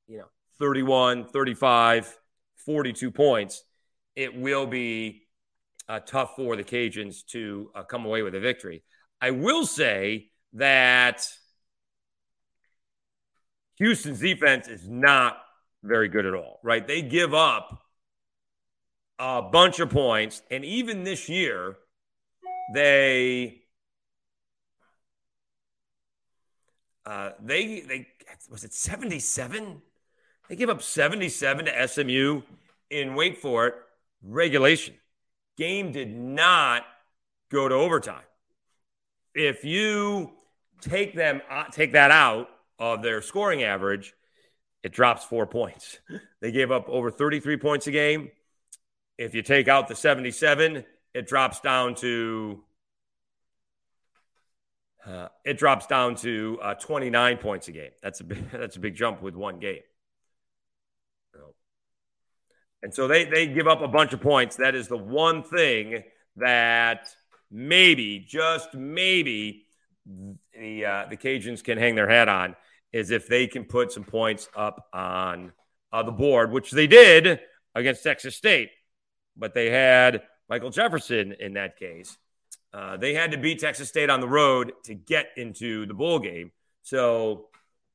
you 0.09 0.19
know, 0.19 0.27
31, 0.59 1.27
35, 1.27 2.19
42 2.57 3.11
points, 3.11 3.63
it 4.17 4.35
will 4.35 4.67
be 4.67 5.27
uh, 5.89 6.01
tough 6.01 6.37
for 6.37 6.57
the 6.57 6.65
Cajuns 6.65 7.27
to 7.27 7.71
uh, 7.75 7.83
come 7.83 8.05
away 8.05 8.23
with 8.23 8.35
a 8.35 8.41
victory. 8.41 8.83
I 9.21 9.33
will 9.33 9.67
say 9.67 10.31
that 10.55 11.29
Houston's 13.77 14.21
defense 14.21 14.69
is 14.69 14.89
not 14.89 15.37
very 15.83 16.09
good 16.09 16.27
at 16.27 16.35
all, 16.35 16.61
right? 16.63 16.87
They 16.87 17.03
give 17.03 17.35
up 17.35 17.81
a 19.19 19.43
bunch 19.43 19.81
of 19.81 19.91
points. 19.91 20.43
And 20.51 20.65
even 20.65 21.05
this 21.05 21.29
year, 21.29 21.77
they. 22.75 23.61
Uh, 27.07 27.31
they 27.43 27.81
they 27.81 28.07
was 28.51 28.65
it 28.65 28.73
77 28.73 29.83
they 30.49 30.57
give 30.57 30.71
up 30.71 30.83
77 30.83 31.67
to 31.67 31.89
SMU 31.89 32.43
in 32.91 33.15
wait 33.15 33.39
for 33.39 33.67
it 33.67 33.75
regulation. 34.23 34.95
Game 35.57 35.93
did 35.93 36.15
not 36.15 36.85
go 37.51 37.69
to 37.69 37.75
overtime. 37.75 38.25
If 39.35 39.65
you 39.65 40.33
take 40.81 41.15
them 41.15 41.41
uh, 41.51 41.65
take 41.71 41.93
that 41.93 42.11
out 42.11 42.49
of 42.79 43.03
their 43.03 43.23
scoring 43.23 43.63
average 43.63 44.15
it 44.83 44.93
drops 44.93 45.25
4 45.25 45.47
points. 45.47 45.99
They 46.41 46.53
gave 46.53 46.71
up 46.71 46.91
over 46.91 47.11
33 47.11 47.57
points 47.57 47.87
a 47.87 47.91
game. 47.91 48.31
If 49.17 49.35
you 49.35 49.41
take 49.41 49.67
out 49.67 49.89
the 49.89 49.95
77, 49.95 50.85
it 51.15 51.27
drops 51.27 51.61
down 51.61 51.95
to 51.97 52.63
uh, 55.07 55.29
it 55.45 55.59
drops 55.59 55.87
down 55.87 56.15
to 56.17 56.59
uh, 56.63 56.75
29 56.75 57.37
points 57.39 57.69
a 57.69 57.73
game. 57.73 57.91
That's 58.03 58.21
a 58.21 58.25
big, 58.25 58.51
that's 58.53 58.77
a 58.77 58.81
big 58.81 58.95
jump 58.95 59.23
with 59.23 59.35
one 59.35 59.59
game. 59.59 59.81
And 62.83 62.93
so 62.93 63.09
they 63.09 63.25
they 63.25 63.47
give 63.47 63.67
up 63.67 63.81
a 63.81 63.89
bunch 63.89 64.13
of 64.13 64.21
points. 64.21 64.57
That 64.57 64.75
is 64.75 64.89
the 64.89 64.99
one 64.99 65.43
thing 65.43 66.05
that 66.37 67.09
maybe 67.51 68.19
just 68.29 68.75
maybe 68.75 69.65
the 70.05 70.85
uh, 70.85 71.07
the 71.09 71.17
Cajuns 71.17 71.65
can 71.65 71.79
hang 71.79 71.95
their 71.95 72.09
hat 72.09 72.29
on 72.29 72.57
is 72.93 73.11
if 73.11 73.27
they 73.27 73.47
can 73.47 73.65
put 73.65 73.91
some 73.91 74.05
points 74.05 74.51
up 74.55 74.87
on 74.93 75.53
uh, 75.93 76.03
the 76.03 76.13
board, 76.13 76.53
which 76.53 76.73
they 76.73 76.87
did 76.87 77.41
against 77.75 78.03
Texas 78.03 78.37
State 78.37 78.69
but 79.37 79.55
they 79.55 79.71
had 79.71 80.23
Michael 80.49 80.71
Jefferson 80.71 81.35
in 81.39 81.55
that 81.55 81.79
case. 81.79 82.17
Uh, 82.75 82.97
they 82.97 83.15
had 83.15 83.31
to 83.31 83.39
beat 83.39 83.61
Texas 83.61 83.89
State 83.89 84.11
on 84.11 84.21
the 84.21 84.29
road 84.29 84.73
to 84.83 84.95
get 84.95 85.29
into 85.37 85.87
the 85.87 85.95
bowl 85.95 86.19
game. 86.19 86.51
So 86.83 87.47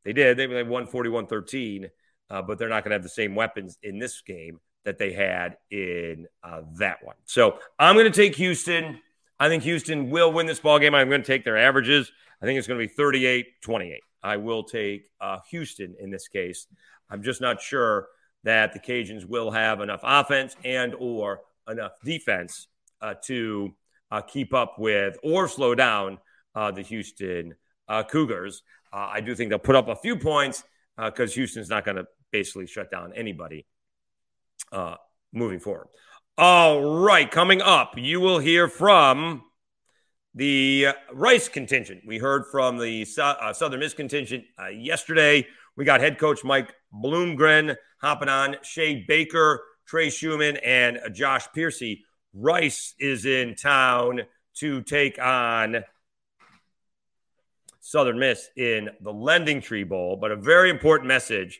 they 0.05 0.13
did. 0.13 0.37
They 0.37 0.63
won 0.63 0.87
41 0.87 1.27
13, 1.27 1.89
uh, 2.29 2.41
but 2.41 2.57
they're 2.57 2.69
not 2.69 2.85
going 2.85 2.91
to 2.91 2.95
have 2.95 3.03
the 3.03 3.09
same 3.09 3.35
weapons 3.35 3.77
in 3.83 3.99
this 3.99 4.21
game 4.21 4.61
that 4.85 4.97
they 4.97 5.11
had 5.11 5.57
in 5.69 6.27
uh, 6.43 6.61
that 6.77 7.03
one. 7.03 7.17
So 7.25 7.59
I'm 7.77 7.95
going 7.95 8.09
to 8.09 8.11
take 8.11 8.35
Houston. 8.37 9.01
I 9.37 9.49
think 9.49 9.63
Houston 9.63 10.09
will 10.09 10.31
win 10.31 10.45
this 10.45 10.61
ball 10.61 10.79
game. 10.79 10.95
I'm 10.95 11.09
going 11.09 11.21
to 11.21 11.27
take 11.27 11.43
their 11.43 11.57
averages. 11.57 12.09
I 12.41 12.45
think 12.45 12.57
it's 12.57 12.67
going 12.67 12.79
to 12.79 12.87
be 12.87 12.93
38 12.93 13.61
28. 13.61 13.99
I 14.23 14.37
will 14.37 14.63
take 14.63 15.11
uh, 15.19 15.39
Houston 15.49 15.95
in 15.99 16.09
this 16.09 16.29
case. 16.29 16.67
I'm 17.09 17.21
just 17.21 17.41
not 17.41 17.61
sure 17.61 18.07
that 18.45 18.71
the 18.71 18.79
Cajuns 18.79 19.25
will 19.25 19.51
have 19.51 19.81
enough 19.81 19.99
offense 20.03 20.55
and 20.63 20.95
or 20.97 21.41
enough 21.67 21.91
defense 22.03 22.67
uh, 23.01 23.15
to 23.25 23.73
uh, 24.11 24.21
keep 24.21 24.53
up 24.53 24.75
with 24.77 25.17
or 25.23 25.47
slow 25.47 25.75
down 25.75 26.17
uh, 26.55 26.71
the 26.71 26.81
Houston 26.81 27.55
uh, 27.87 28.03
Cougars. 28.03 28.63
Uh, 28.91 29.09
I 29.11 29.21
do 29.21 29.35
think 29.35 29.49
they'll 29.49 29.59
put 29.59 29.75
up 29.75 29.87
a 29.87 29.95
few 29.95 30.15
points 30.15 30.63
because 30.97 31.31
uh, 31.31 31.35
Houston's 31.35 31.69
not 31.69 31.85
going 31.85 31.97
to 31.97 32.05
basically 32.31 32.67
shut 32.67 32.91
down 32.91 33.13
anybody 33.15 33.65
moving 35.33 35.59
forward. 35.59 35.87
All 36.37 37.01
right, 37.01 37.29
coming 37.29 37.61
up, 37.61 37.97
you 37.97 38.19
will 38.19 38.39
hear 38.39 38.67
from 38.67 39.43
the 40.33 40.87
Rice 41.11 41.49
contingent. 41.49 42.03
We 42.05 42.17
heard 42.17 42.45
from 42.51 42.77
the 42.77 43.05
Southern 43.05 43.79
Miss 43.79 43.93
contingent 43.93 44.45
yesterday. 44.73 45.47
We 45.75 45.85
got 45.85 46.01
head 46.01 46.17
coach 46.17 46.43
Mike 46.43 46.73
Bloomgren 46.93 47.75
hopping 48.01 48.29
on, 48.29 48.57
Shea 48.63 49.05
Baker, 49.07 49.61
Trey 49.85 50.09
Schumann, 50.09 50.57
and 50.57 50.99
Josh 51.13 51.47
Piercy. 51.53 52.05
Rice 52.33 52.93
is 52.99 53.25
in 53.25 53.55
town 53.55 54.21
to 54.55 54.81
take 54.81 55.19
on 55.19 55.83
Southern 57.79 58.19
Miss 58.19 58.49
in 58.55 58.89
the 59.01 59.13
Lending 59.13 59.61
Tree 59.61 59.83
Bowl. 59.83 60.15
But 60.15 60.31
a 60.31 60.35
very 60.35 60.69
important 60.69 61.07
message 61.07 61.59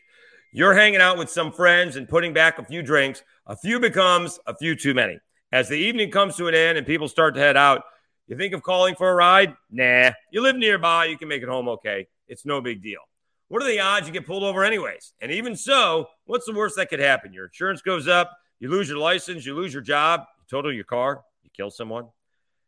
you're 0.52 0.74
hanging 0.74 1.00
out 1.00 1.16
with 1.16 1.30
some 1.30 1.52
friends 1.52 1.96
and 1.96 2.08
putting 2.08 2.32
back 2.32 2.58
a 2.58 2.64
few 2.64 2.82
drinks. 2.82 3.22
A 3.46 3.56
few 3.56 3.78
becomes 3.78 4.38
a 4.46 4.56
few 4.56 4.74
too 4.74 4.94
many. 4.94 5.18
As 5.52 5.68
the 5.68 5.76
evening 5.76 6.10
comes 6.10 6.36
to 6.36 6.48
an 6.48 6.54
end 6.54 6.78
and 6.78 6.86
people 6.86 7.08
start 7.08 7.34
to 7.34 7.40
head 7.40 7.56
out, 7.56 7.82
you 8.26 8.36
think 8.36 8.54
of 8.54 8.62
calling 8.62 8.94
for 8.94 9.10
a 9.10 9.14
ride? 9.14 9.54
Nah. 9.70 10.12
You 10.30 10.42
live 10.42 10.56
nearby, 10.56 11.06
you 11.06 11.18
can 11.18 11.28
make 11.28 11.42
it 11.42 11.48
home 11.48 11.68
okay. 11.68 12.06
It's 12.28 12.46
no 12.46 12.60
big 12.60 12.82
deal. 12.82 13.00
What 13.48 13.62
are 13.62 13.66
the 13.66 13.80
odds 13.80 14.06
you 14.06 14.12
get 14.12 14.26
pulled 14.26 14.44
over 14.44 14.62
anyways? 14.62 15.12
And 15.20 15.32
even 15.32 15.56
so, 15.56 16.06
what's 16.26 16.46
the 16.46 16.54
worst 16.54 16.76
that 16.76 16.88
could 16.88 17.00
happen? 17.00 17.32
Your 17.32 17.46
insurance 17.46 17.82
goes 17.82 18.06
up, 18.06 18.30
you 18.60 18.70
lose 18.70 18.88
your 18.88 18.98
license, 18.98 19.44
you 19.44 19.56
lose 19.56 19.72
your 19.72 19.82
job, 19.82 20.22
total 20.50 20.72
your 20.72 20.84
car, 20.84 21.22
you 21.42 21.50
kill 21.56 21.70
someone. 21.70 22.08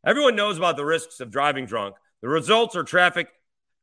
Everyone 0.06 0.36
knows 0.36 0.56
about 0.56 0.76
the 0.76 0.84
risks 0.84 1.20
of 1.20 1.30
driving 1.30 1.66
drunk. 1.66 1.96
The 2.22 2.28
results 2.28 2.76
are 2.76 2.84
traffic 2.84 3.28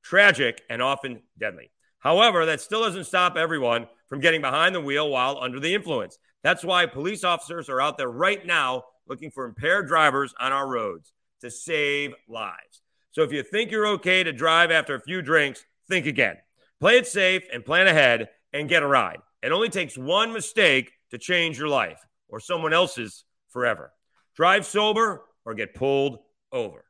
tragic 0.04 0.62
and 0.70 0.82
often 0.82 1.22
deadly. 1.38 1.72
However, 2.00 2.46
that 2.46 2.62
still 2.62 2.84
doesn't 2.84 3.06
stop 3.06 3.36
everyone 3.36 3.88
from 4.08 4.22
getting 4.22 4.42
behind 4.42 4.74
the 4.74 4.82
wheel 4.82 5.10
while 5.10 5.38
under 5.40 5.60
the 5.60 5.76
influence. 5.76 6.18
That's 6.44 6.64
why 6.64 6.86
police 6.86 7.24
officers 7.24 7.70
are 7.70 7.82
out 7.82 7.98
there 7.98 8.10
right 8.10 8.46
now 8.46 8.86
looking 9.08 9.32
for 9.32 9.46
impaired 9.46 9.88
drivers 9.88 10.34
on 10.40 10.54
our 10.54 10.68
roads 10.68 11.12
to 11.42 11.52
save 11.52 12.14
lives. 12.28 12.82
So 13.12 13.24
if 13.24 13.32
you 13.32 13.44
think 13.44 13.72
you're 13.72 13.88
okay 13.88 14.24
to 14.24 14.32
drive 14.32 14.72
after 14.72 14.96
a 14.96 15.02
few 15.02 15.22
drinks, 15.22 15.66
think 15.90 16.06
again. 16.06 16.38
Play 16.80 16.98
it 16.98 17.08
safe 17.08 17.44
and 17.52 17.66
plan 17.66 17.88
ahead 17.88 18.30
and 18.54 18.70
get 18.70 18.84
a 18.84 18.88
ride. 18.88 19.20
It 19.42 19.52
only 19.52 19.70
takes 19.70 19.98
one 19.98 20.32
mistake 20.32 20.92
to 21.12 21.18
change 21.18 21.58
your 21.58 21.68
life 21.68 22.00
or 22.30 22.40
someone 22.40 22.74
else's 22.74 23.26
forever. 23.50 23.92
Drive 24.36 24.66
sober 24.66 25.24
or 25.46 25.54
get 25.54 25.74
pulled 25.74 26.20
over. 26.52 26.86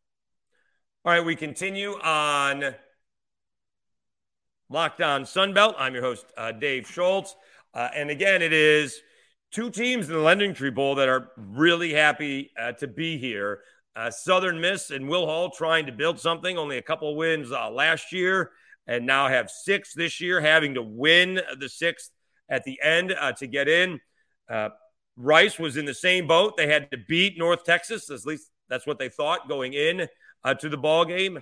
All 1.06 1.14
right, 1.14 1.24
we 1.24 1.36
continue 1.36 1.92
on 1.94 2.76
Locked 4.70 5.02
On 5.02 5.24
Sunbelt. 5.24 5.76
I'm 5.78 5.94
your 5.94 6.04
host, 6.04 6.26
uh, 6.38 6.52
Dave 6.52 6.88
Schultz. 6.88 7.36
Uh, 7.74 7.90
and 7.96 8.10
again, 8.10 8.42
it 8.42 8.54
is 8.54 9.02
two 9.52 9.70
teams 9.70 10.08
in 10.08 10.16
the 10.16 10.22
Lending 10.22 10.54
Tree 10.54 10.70
Bowl 10.70 10.96
that 10.96 11.10
are 11.10 11.32
really 11.38 11.94
happy 11.94 12.52
uh, 12.60 12.74
to 12.74 12.88
be 12.88 13.18
here. 13.18 13.62
Uh, 13.96 14.12
Southern 14.12 14.62
Miss 14.62 14.92
and 14.92 15.10
Will 15.10 15.26
Hall 15.26 15.50
trying 15.50 15.86
to 15.88 15.92
build 15.92 16.20
something, 16.20 16.58
only 16.58 16.78
a 16.78 16.82
couple 16.82 17.16
wins 17.16 17.52
uh, 17.52 17.70
last 17.70 18.12
year 18.12 18.52
and 18.90 19.06
now 19.06 19.28
have 19.28 19.52
six 19.52 19.94
this 19.94 20.20
year, 20.20 20.42
having 20.42 20.74
to 20.74 20.82
win 20.82 21.40
the 21.60 21.70
sixth 21.70 22.10
at 22.50 22.64
the 22.64 22.80
end 22.82 23.14
uh, 23.18 23.32
to 23.34 23.46
get 23.46 23.70
in. 23.70 24.00
Rice 25.20 25.60
was 25.60 25.76
in 25.76 25.84
the 25.84 25.94
same 25.94 26.28
boat. 26.28 26.56
They 26.56 26.68
had 26.68 26.90
to 26.92 26.98
beat 26.98 27.38
North 27.38 27.66
Texas. 27.66 28.10
At 28.10 28.26
least 28.26 28.50
that's 28.70 28.88
what 28.88 28.98
they 29.00 29.10
thought 29.10 29.50
going 29.50 29.74
in 29.74 30.08
uh, 30.46 30.54
to 30.56 30.70
the 30.70 30.78
ball 30.78 31.04
game. 31.04 31.40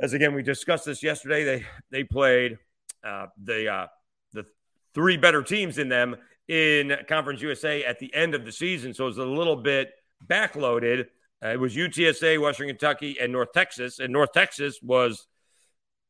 As 0.00 0.14
again, 0.14 0.34
we 0.34 0.42
discussed 0.42 0.86
this 0.86 1.02
yesterday. 1.02 1.44
They 1.44 1.66
they 1.90 2.04
played 2.04 2.56
uh, 3.04 3.26
the 3.42 3.68
uh, 3.68 3.86
the 4.32 4.46
three 4.94 5.18
better 5.18 5.42
teams 5.42 5.76
in 5.76 5.90
them 5.90 6.16
in 6.48 6.96
Conference 7.08 7.42
USA 7.42 7.84
at 7.84 7.98
the 7.98 8.12
end 8.14 8.34
of 8.34 8.46
the 8.46 8.52
season, 8.52 8.94
so 8.94 9.04
it 9.04 9.08
was 9.08 9.18
a 9.18 9.24
little 9.24 9.56
bit 9.56 9.92
backloaded. 10.26 11.08
Uh, 11.44 11.48
it 11.48 11.60
was 11.60 11.76
UTSA, 11.76 12.40
Western 12.40 12.68
Kentucky, 12.68 13.18
and 13.20 13.30
North 13.32 13.52
Texas, 13.52 13.98
and 13.98 14.12
North 14.12 14.32
Texas 14.32 14.78
was 14.82 15.26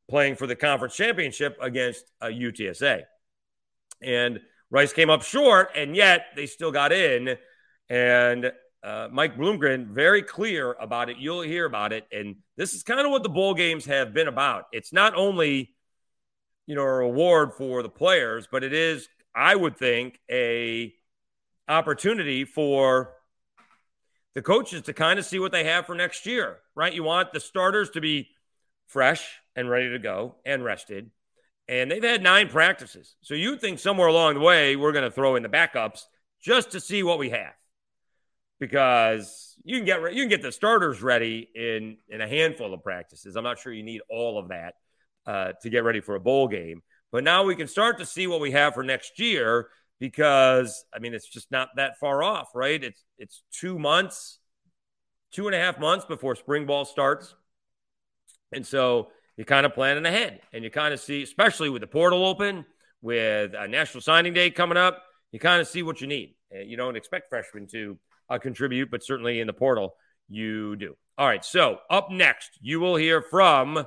playing 0.09 0.37
for 0.37 0.47
the 0.47 0.57
conference 0.57 0.95
championship 0.95 1.59
against 1.61 2.05
a 2.23 2.27
uh, 2.27 2.29
UTSA. 2.29 3.03
And 4.01 4.41
Rice 4.71 4.93
came 4.93 5.11
up 5.11 5.23
short, 5.23 5.71
and 5.75 5.97
yet 5.97 6.27
they 6.37 6.47
still 6.47 6.71
got 6.73 6.93
in. 6.93 7.37
And 7.89 8.53
uh, 8.83 9.09
Mike 9.11 9.37
Bloomgren, 9.37 9.87
very 9.89 10.23
clear 10.23 10.77
about 10.79 11.09
it. 11.11 11.17
You'll 11.19 11.43
hear 11.43 11.65
about 11.65 11.93
it. 11.93 12.07
And 12.13 12.37
this 12.57 12.75
is 12.75 12.83
kind 12.83 13.01
of 13.01 13.11
what 13.11 13.23
the 13.23 13.29
bowl 13.29 13.55
games 13.55 13.87
have 13.87 14.13
been 14.13 14.29
about. 14.29 14.65
It's 14.73 14.93
not 14.93 15.15
only, 15.15 15.75
you 16.67 16.75
know, 16.75 16.83
a 16.83 16.93
reward 16.93 17.55
for 17.55 17.83
the 17.83 17.89
players, 17.89 18.47
but 18.51 18.63
it 18.63 18.73
is, 18.73 19.09
I 19.35 19.57
would 19.57 19.77
think, 19.77 20.21
a 20.31 20.95
opportunity 21.67 22.45
for 22.45 23.15
the 24.35 24.43
coaches 24.43 24.83
to 24.83 24.93
kind 24.93 25.19
of 25.19 25.25
see 25.25 25.39
what 25.39 25.53
they 25.53 25.65
have 25.65 25.87
for 25.87 25.95
next 25.95 26.27
year, 26.27 26.59
right? 26.75 26.95
You 26.95 27.03
want 27.03 27.33
the 27.33 27.41
starters 27.41 27.91
to 27.91 28.01
be 28.01 28.29
fresh 28.87 29.27
and 29.57 29.69
ready 29.69 29.91
to 29.91 29.99
go 29.99 30.37
and 30.45 30.63
rested. 30.63 31.11
And 31.69 31.91
they've 31.91 32.03
had 32.03 32.23
nine 32.23 32.49
practices. 32.49 33.17
So 33.23 33.35
you 33.35 33.57
think 33.57 33.79
somewhere 33.79 34.09
along 34.09 34.35
the 34.35 34.41
way, 34.41 34.77
we're 34.77 34.93
going 34.93 35.05
to 35.05 35.11
throw 35.11 35.37
in 35.37 35.43
the 35.43 35.49
backups 35.49 36.03
just 36.41 36.73
to 36.73 36.81
see 36.81 37.03
what 37.03 37.19
we 37.19 37.31
have. 37.31 37.53
because 38.61 39.55
you 39.65 39.77
can 39.77 39.85
get 39.85 40.01
you 40.15 40.23
can 40.23 40.29
get 40.29 40.43
the 40.43 40.53
starters 40.53 41.03
ready 41.03 41.49
in 41.55 41.97
in 42.09 42.21
a 42.21 42.29
handful 42.29 42.75
of 42.75 42.83
practices. 42.83 43.37
I'm 43.37 43.45
not 43.45 43.59
sure 43.59 43.73
you 43.73 43.83
need 43.83 44.01
all 44.11 44.39
of 44.39 44.49
that 44.49 44.75
uh, 45.27 45.53
to 45.63 45.71
get 45.71 45.85
ready 45.85 46.01
for 46.01 46.15
a 46.15 46.21
bowl 46.21 46.49
game. 46.49 46.83
But 47.13 47.25
now 47.25 47.45
we 47.45 47.57
can 47.57 47.69
start 47.69 47.99
to 47.99 48.07
see 48.07 48.27
what 48.27 48.41
we 48.41 48.53
have 48.53 48.75
for 48.75 48.83
next 48.83 49.19
year 49.19 49.69
because 50.01 50.85
I 50.95 50.99
mean 50.99 51.15
it's 51.15 51.29
just 51.29 51.51
not 51.51 51.71
that 51.77 51.99
far 51.99 52.23
off, 52.23 52.49
right? 52.55 52.83
It's 52.83 53.05
it's 53.19 53.43
two 53.53 53.79
months, 53.79 54.39
two 55.33 55.47
and 55.47 55.55
a 55.55 55.59
half 55.59 55.79
months 55.79 56.07
before 56.07 56.37
spring 56.37 56.67
ball 56.67 56.85
starts, 56.85 57.35
and 58.53 58.67
so 58.67 59.09
you're 59.39 59.45
kind 59.45 59.65
of 59.65 59.73
planning 59.73 60.05
ahead, 60.05 60.41
and 60.53 60.65
you 60.65 60.71
kind 60.71 60.93
of 60.93 60.99
see, 60.99 61.23
especially 61.23 61.71
with 61.71 61.81
the 61.81 61.87
portal 61.87 62.27
open, 62.27 62.67
with 63.01 63.55
a 63.55 63.69
National 63.69 64.01
Signing 64.01 64.35
Day 64.35 64.51
coming 64.51 64.77
up, 64.77 65.01
you 65.31 65.39
kind 65.39 65.61
of 65.61 65.69
see 65.69 65.85
what 65.85 66.01
you 66.01 66.09
need. 66.09 66.35
You 66.51 66.77
don't 66.77 66.97
expect 66.97 67.31
freshmen 67.31 67.69
to 67.69 67.97
uh, 68.29 68.39
contribute, 68.39 68.91
but 68.91 69.05
certainly 69.05 69.39
in 69.39 69.47
the 69.47 69.53
portal 69.53 69.95
you 70.29 70.75
do. 70.75 70.97
All 71.17 71.27
right, 71.27 71.45
so 71.45 71.79
up 71.89 72.11
next 72.11 72.59
you 72.61 72.81
will 72.81 72.97
hear 72.97 73.23
from 73.23 73.87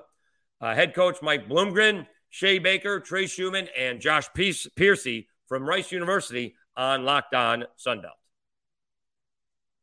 uh, 0.62 0.74
head 0.74 0.96
coach 0.96 1.18
Mike 1.22 1.50
Bloomgren, 1.50 2.08
Shea 2.30 2.60
Baker, 2.60 3.02
Trey 3.02 3.28
Schumann, 3.28 3.68
and 3.78 4.00
Josh 4.00 4.30
Piercy 4.34 5.28
from 5.48 5.66
Rice 5.66 5.92
University 5.92 6.56
on 6.78 7.04
Locked 7.04 7.36
On 7.36 7.66
Sunbelt. 7.78 8.12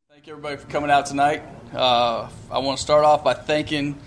Thank 0.09 0.25
you, 0.25 0.33
everybody, 0.33 0.57
for 0.57 0.67
coming 0.67 0.89
out 0.89 1.05
tonight. 1.05 1.43
Uh, 1.73 2.27
I 2.51 2.57
want 2.57 2.79
to 2.79 2.83
start 2.83 3.05
off 3.05 3.23
by 3.23 3.35
thanking 3.35 3.99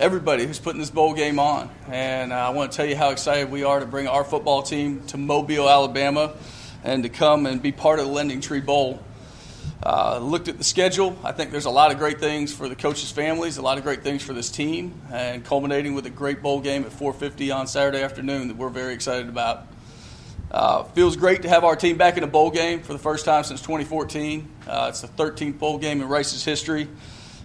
everybody 0.00 0.46
who's 0.46 0.58
putting 0.58 0.80
this 0.80 0.88
bowl 0.88 1.12
game 1.12 1.38
on. 1.38 1.70
And 1.88 2.32
uh, 2.32 2.36
I 2.36 2.50
want 2.50 2.72
to 2.72 2.76
tell 2.76 2.86
you 2.86 2.96
how 2.96 3.10
excited 3.10 3.50
we 3.50 3.64
are 3.64 3.80
to 3.80 3.86
bring 3.86 4.08
our 4.08 4.24
football 4.24 4.62
team 4.62 5.04
to 5.08 5.18
Mobile, 5.18 5.68
Alabama, 5.68 6.32
and 6.82 7.02
to 7.02 7.10
come 7.10 7.44
and 7.44 7.60
be 7.60 7.70
part 7.70 8.00
of 8.00 8.06
the 8.06 8.10
Lending 8.10 8.40
Tree 8.40 8.60
Bowl. 8.60 8.98
Uh, 9.84 10.18
looked 10.18 10.48
at 10.48 10.56
the 10.56 10.64
schedule. 10.64 11.18
I 11.22 11.32
think 11.32 11.50
there's 11.50 11.66
a 11.66 11.70
lot 11.70 11.92
of 11.92 11.98
great 11.98 12.18
things 12.18 12.52
for 12.52 12.66
the 12.66 12.74
coaches' 12.74 13.12
families, 13.12 13.58
a 13.58 13.62
lot 13.62 13.76
of 13.76 13.84
great 13.84 14.02
things 14.02 14.22
for 14.22 14.32
this 14.32 14.50
team, 14.50 14.98
and 15.12 15.44
culminating 15.44 15.94
with 15.94 16.06
a 16.06 16.10
great 16.10 16.42
bowl 16.42 16.60
game 16.60 16.84
at 16.84 16.92
4:50 16.92 17.54
on 17.54 17.66
Saturday 17.66 18.02
afternoon 18.02 18.48
that 18.48 18.56
we're 18.56 18.70
very 18.70 18.94
excited 18.94 19.28
about. 19.28 19.66
Uh, 20.50 20.82
feels 20.84 21.16
great 21.16 21.42
to 21.42 21.48
have 21.48 21.62
our 21.62 21.76
team 21.76 21.98
back 21.98 22.16
in 22.16 22.24
a 22.24 22.26
bowl 22.26 22.50
game 22.50 22.80
for 22.80 22.94
the 22.94 22.98
first 22.98 23.26
time 23.26 23.44
since 23.44 23.60
2014. 23.60 24.48
Uh, 24.66 24.86
it's 24.88 25.02
the 25.02 25.08
13th 25.08 25.58
bowl 25.58 25.78
game 25.78 26.00
in 26.00 26.08
Rice's 26.08 26.44
history, 26.44 26.88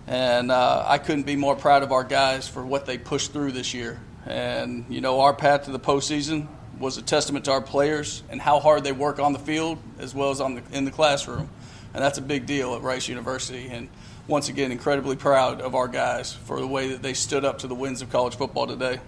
and 0.07 0.51
uh, 0.51 0.83
I 0.87 0.97
couldn't 0.97 1.25
be 1.25 1.35
more 1.35 1.55
proud 1.55 1.83
of 1.83 1.91
our 1.91 2.03
guys 2.03 2.47
for 2.47 2.65
what 2.65 2.85
they 2.85 2.97
pushed 2.97 3.33
through 3.33 3.51
this 3.51 3.73
year. 3.73 3.99
And 4.25 4.85
you 4.89 5.01
know, 5.01 5.21
our 5.21 5.33
path 5.33 5.65
to 5.65 5.71
the 5.71 5.79
postseason 5.79 6.47
was 6.79 6.97
a 6.97 7.01
testament 7.01 7.45
to 7.45 7.51
our 7.51 7.61
players 7.61 8.23
and 8.29 8.41
how 8.41 8.59
hard 8.59 8.83
they 8.83 8.91
work 8.91 9.19
on 9.19 9.33
the 9.33 9.39
field 9.39 9.77
as 9.99 10.13
well 10.13 10.31
as 10.31 10.41
on 10.41 10.55
the, 10.55 10.63
in 10.71 10.85
the 10.85 10.91
classroom 10.91 11.49
and 11.95 12.03
that's 12.03 12.17
a 12.17 12.21
big 12.21 12.45
deal 12.45 12.75
at 12.75 12.81
Rice 12.81 13.07
University. 13.07 13.69
And 13.69 13.87
once 14.27 14.49
again, 14.49 14.73
incredibly 14.73 15.15
proud 15.15 15.61
of 15.61 15.75
our 15.75 15.87
guys 15.87 16.33
for 16.33 16.59
the 16.59 16.67
way 16.67 16.89
that 16.89 17.01
they 17.01 17.13
stood 17.13 17.45
up 17.45 17.59
to 17.59 17.67
the 17.67 17.75
winds 17.75 18.01
of 18.01 18.11
college 18.11 18.35
football 18.35 18.67
today. 18.67 18.99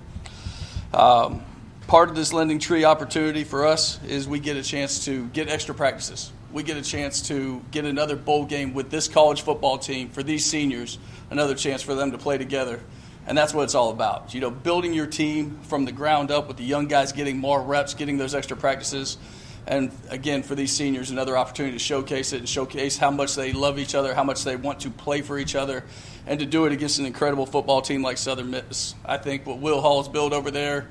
Um, 0.94 1.44
part 1.88 2.10
of 2.10 2.16
this 2.16 2.32
lending 2.32 2.60
tree 2.60 2.86
opportunity 2.86 3.44
for 3.44 3.66
us 3.66 4.02
is 4.06 4.26
we 4.26 4.40
get 4.40 4.56
a 4.56 4.64
chance 4.64 5.04
to 5.04 5.28
get 5.28 5.50
extra 5.50 5.76
practices. 5.76 6.32
We 6.58 6.64
get 6.64 6.76
a 6.78 6.82
chance 6.82 7.22
to 7.28 7.64
get 7.70 7.86
another 7.86 8.16
bowl 8.16 8.44
game 8.44 8.74
with 8.74 8.90
this 8.90 9.08
college 9.08 9.44
football 9.44 9.78
team 9.78 10.10
for 10.10 10.24
these 10.24 10.44
seniors, 10.44 10.98
another 11.30 11.54
chance 11.54 11.84
for 11.84 11.94
them 11.94 12.14
to 12.14 12.18
play 12.18 12.40
together. 12.40 12.80
And 13.28 13.38
that's 13.38 13.54
what 13.54 13.66
it's 13.66 13.76
all 13.76 13.92
about. 13.92 14.34
You 14.34 14.42
know, 14.42 14.50
building 14.50 14.92
your 14.92 15.06
team 15.06 15.60
from 15.62 15.86
the 15.86 15.92
ground 15.92 16.32
up 16.32 16.48
with 16.48 16.58
the 16.58 16.64
young 16.64 16.88
guys 16.88 17.12
getting 17.12 17.38
more 17.38 17.62
reps, 17.62 17.94
getting 17.94 18.18
those 18.18 18.34
extra 18.34 18.58
practices 18.58 19.20
and 19.68 19.92
again 20.10 20.42
for 20.42 20.56
these 20.56 20.72
seniors 20.72 21.12
another 21.12 21.38
opportunity 21.38 21.78
to 21.78 21.84
showcase 21.84 22.32
it 22.32 22.40
and 22.40 22.48
showcase 22.48 22.98
how 22.98 23.12
much 23.12 23.36
they 23.36 23.52
love 23.52 23.78
each 23.78 23.96
other 23.96 24.16
how 24.16 24.24
much 24.24 24.46
they 24.46 24.56
want 24.56 24.80
to 24.80 24.90
play 24.90 25.22
for 25.22 25.38
each 25.38 25.56
other 25.56 25.84
and 26.26 26.40
to 26.40 26.46
do 26.46 26.66
it 26.66 26.72
against 26.72 27.00
an 27.00 27.06
incredible 27.06 27.46
football 27.46 27.82
team 27.82 28.02
like 28.02 28.18
southern 28.18 28.50
miss 28.50 28.96
i 29.04 29.18
think 29.18 29.46
what 29.46 29.60
will 29.60 29.82
hall's 29.82 30.08
built 30.08 30.32
over 30.32 30.52
there 30.52 30.88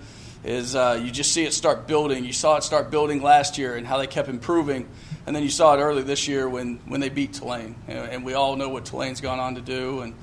is 0.46 0.76
uh, 0.76 0.98
you 1.02 1.10
just 1.10 1.32
see 1.32 1.44
it 1.44 1.52
start 1.52 1.86
building 1.86 2.24
you 2.24 2.32
saw 2.32 2.56
it 2.56 2.62
start 2.62 2.90
building 2.90 3.20
last 3.20 3.58
year 3.58 3.74
and 3.74 3.86
how 3.86 3.98
they 3.98 4.06
kept 4.06 4.28
improving 4.28 4.88
and 5.26 5.34
then 5.34 5.42
you 5.42 5.50
saw 5.50 5.74
it 5.74 5.80
early 5.80 6.02
this 6.02 6.28
year 6.28 6.48
when, 6.48 6.76
when 6.86 7.00
they 7.00 7.08
beat 7.08 7.32
tulane 7.34 7.74
and 7.88 8.24
we 8.24 8.32
all 8.34 8.54
know 8.54 8.68
what 8.68 8.84
tulane's 8.84 9.20
gone 9.20 9.40
on 9.40 9.56
to 9.56 9.60
do 9.60 10.00
and 10.00 10.14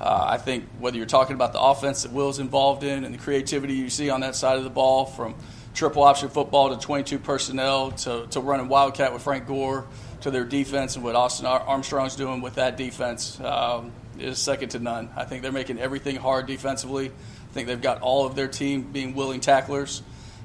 uh, 0.00 0.26
I 0.28 0.36
think 0.36 0.64
whether 0.78 0.96
you're 0.96 1.06
talking 1.06 1.34
about 1.34 1.52
the 1.52 1.60
offense 1.60 2.02
that 2.02 2.12
Will's 2.12 2.38
involved 2.38 2.84
in 2.84 3.04
and 3.04 3.12
the 3.12 3.18
creativity 3.18 3.74
you 3.74 3.90
see 3.90 4.10
on 4.10 4.20
that 4.20 4.36
side 4.36 4.56
of 4.56 4.64
the 4.64 4.70
ball 4.70 5.06
from 5.06 5.34
triple 5.74 6.02
option 6.02 6.28
football 6.28 6.76
to 6.76 6.84
22 6.84 7.18
personnel 7.18 7.92
to, 7.92 8.26
to 8.30 8.40
running 8.40 8.68
Wildcat 8.68 9.12
with 9.12 9.22
Frank 9.22 9.46
Gore 9.46 9.86
to 10.20 10.30
their 10.30 10.44
defense 10.44 10.94
and 10.96 11.04
what 11.04 11.14
Austin 11.14 11.46
Armstrong's 11.46 12.16
doing 12.16 12.40
with 12.40 12.56
that 12.56 12.76
defense 12.76 13.40
um, 13.40 13.92
is 14.18 14.38
second 14.38 14.70
to 14.70 14.78
none. 14.78 15.10
I 15.16 15.24
think 15.24 15.42
they're 15.42 15.52
making 15.52 15.78
everything 15.78 16.16
hard 16.16 16.46
defensively. 16.46 17.12
Think 17.58 17.66
they've 17.66 17.82
got 17.82 18.02
all 18.02 18.24
of 18.24 18.36
their 18.36 18.46
team 18.46 18.82
being 18.82 19.16
willing 19.16 19.40
tacklers. 19.40 20.02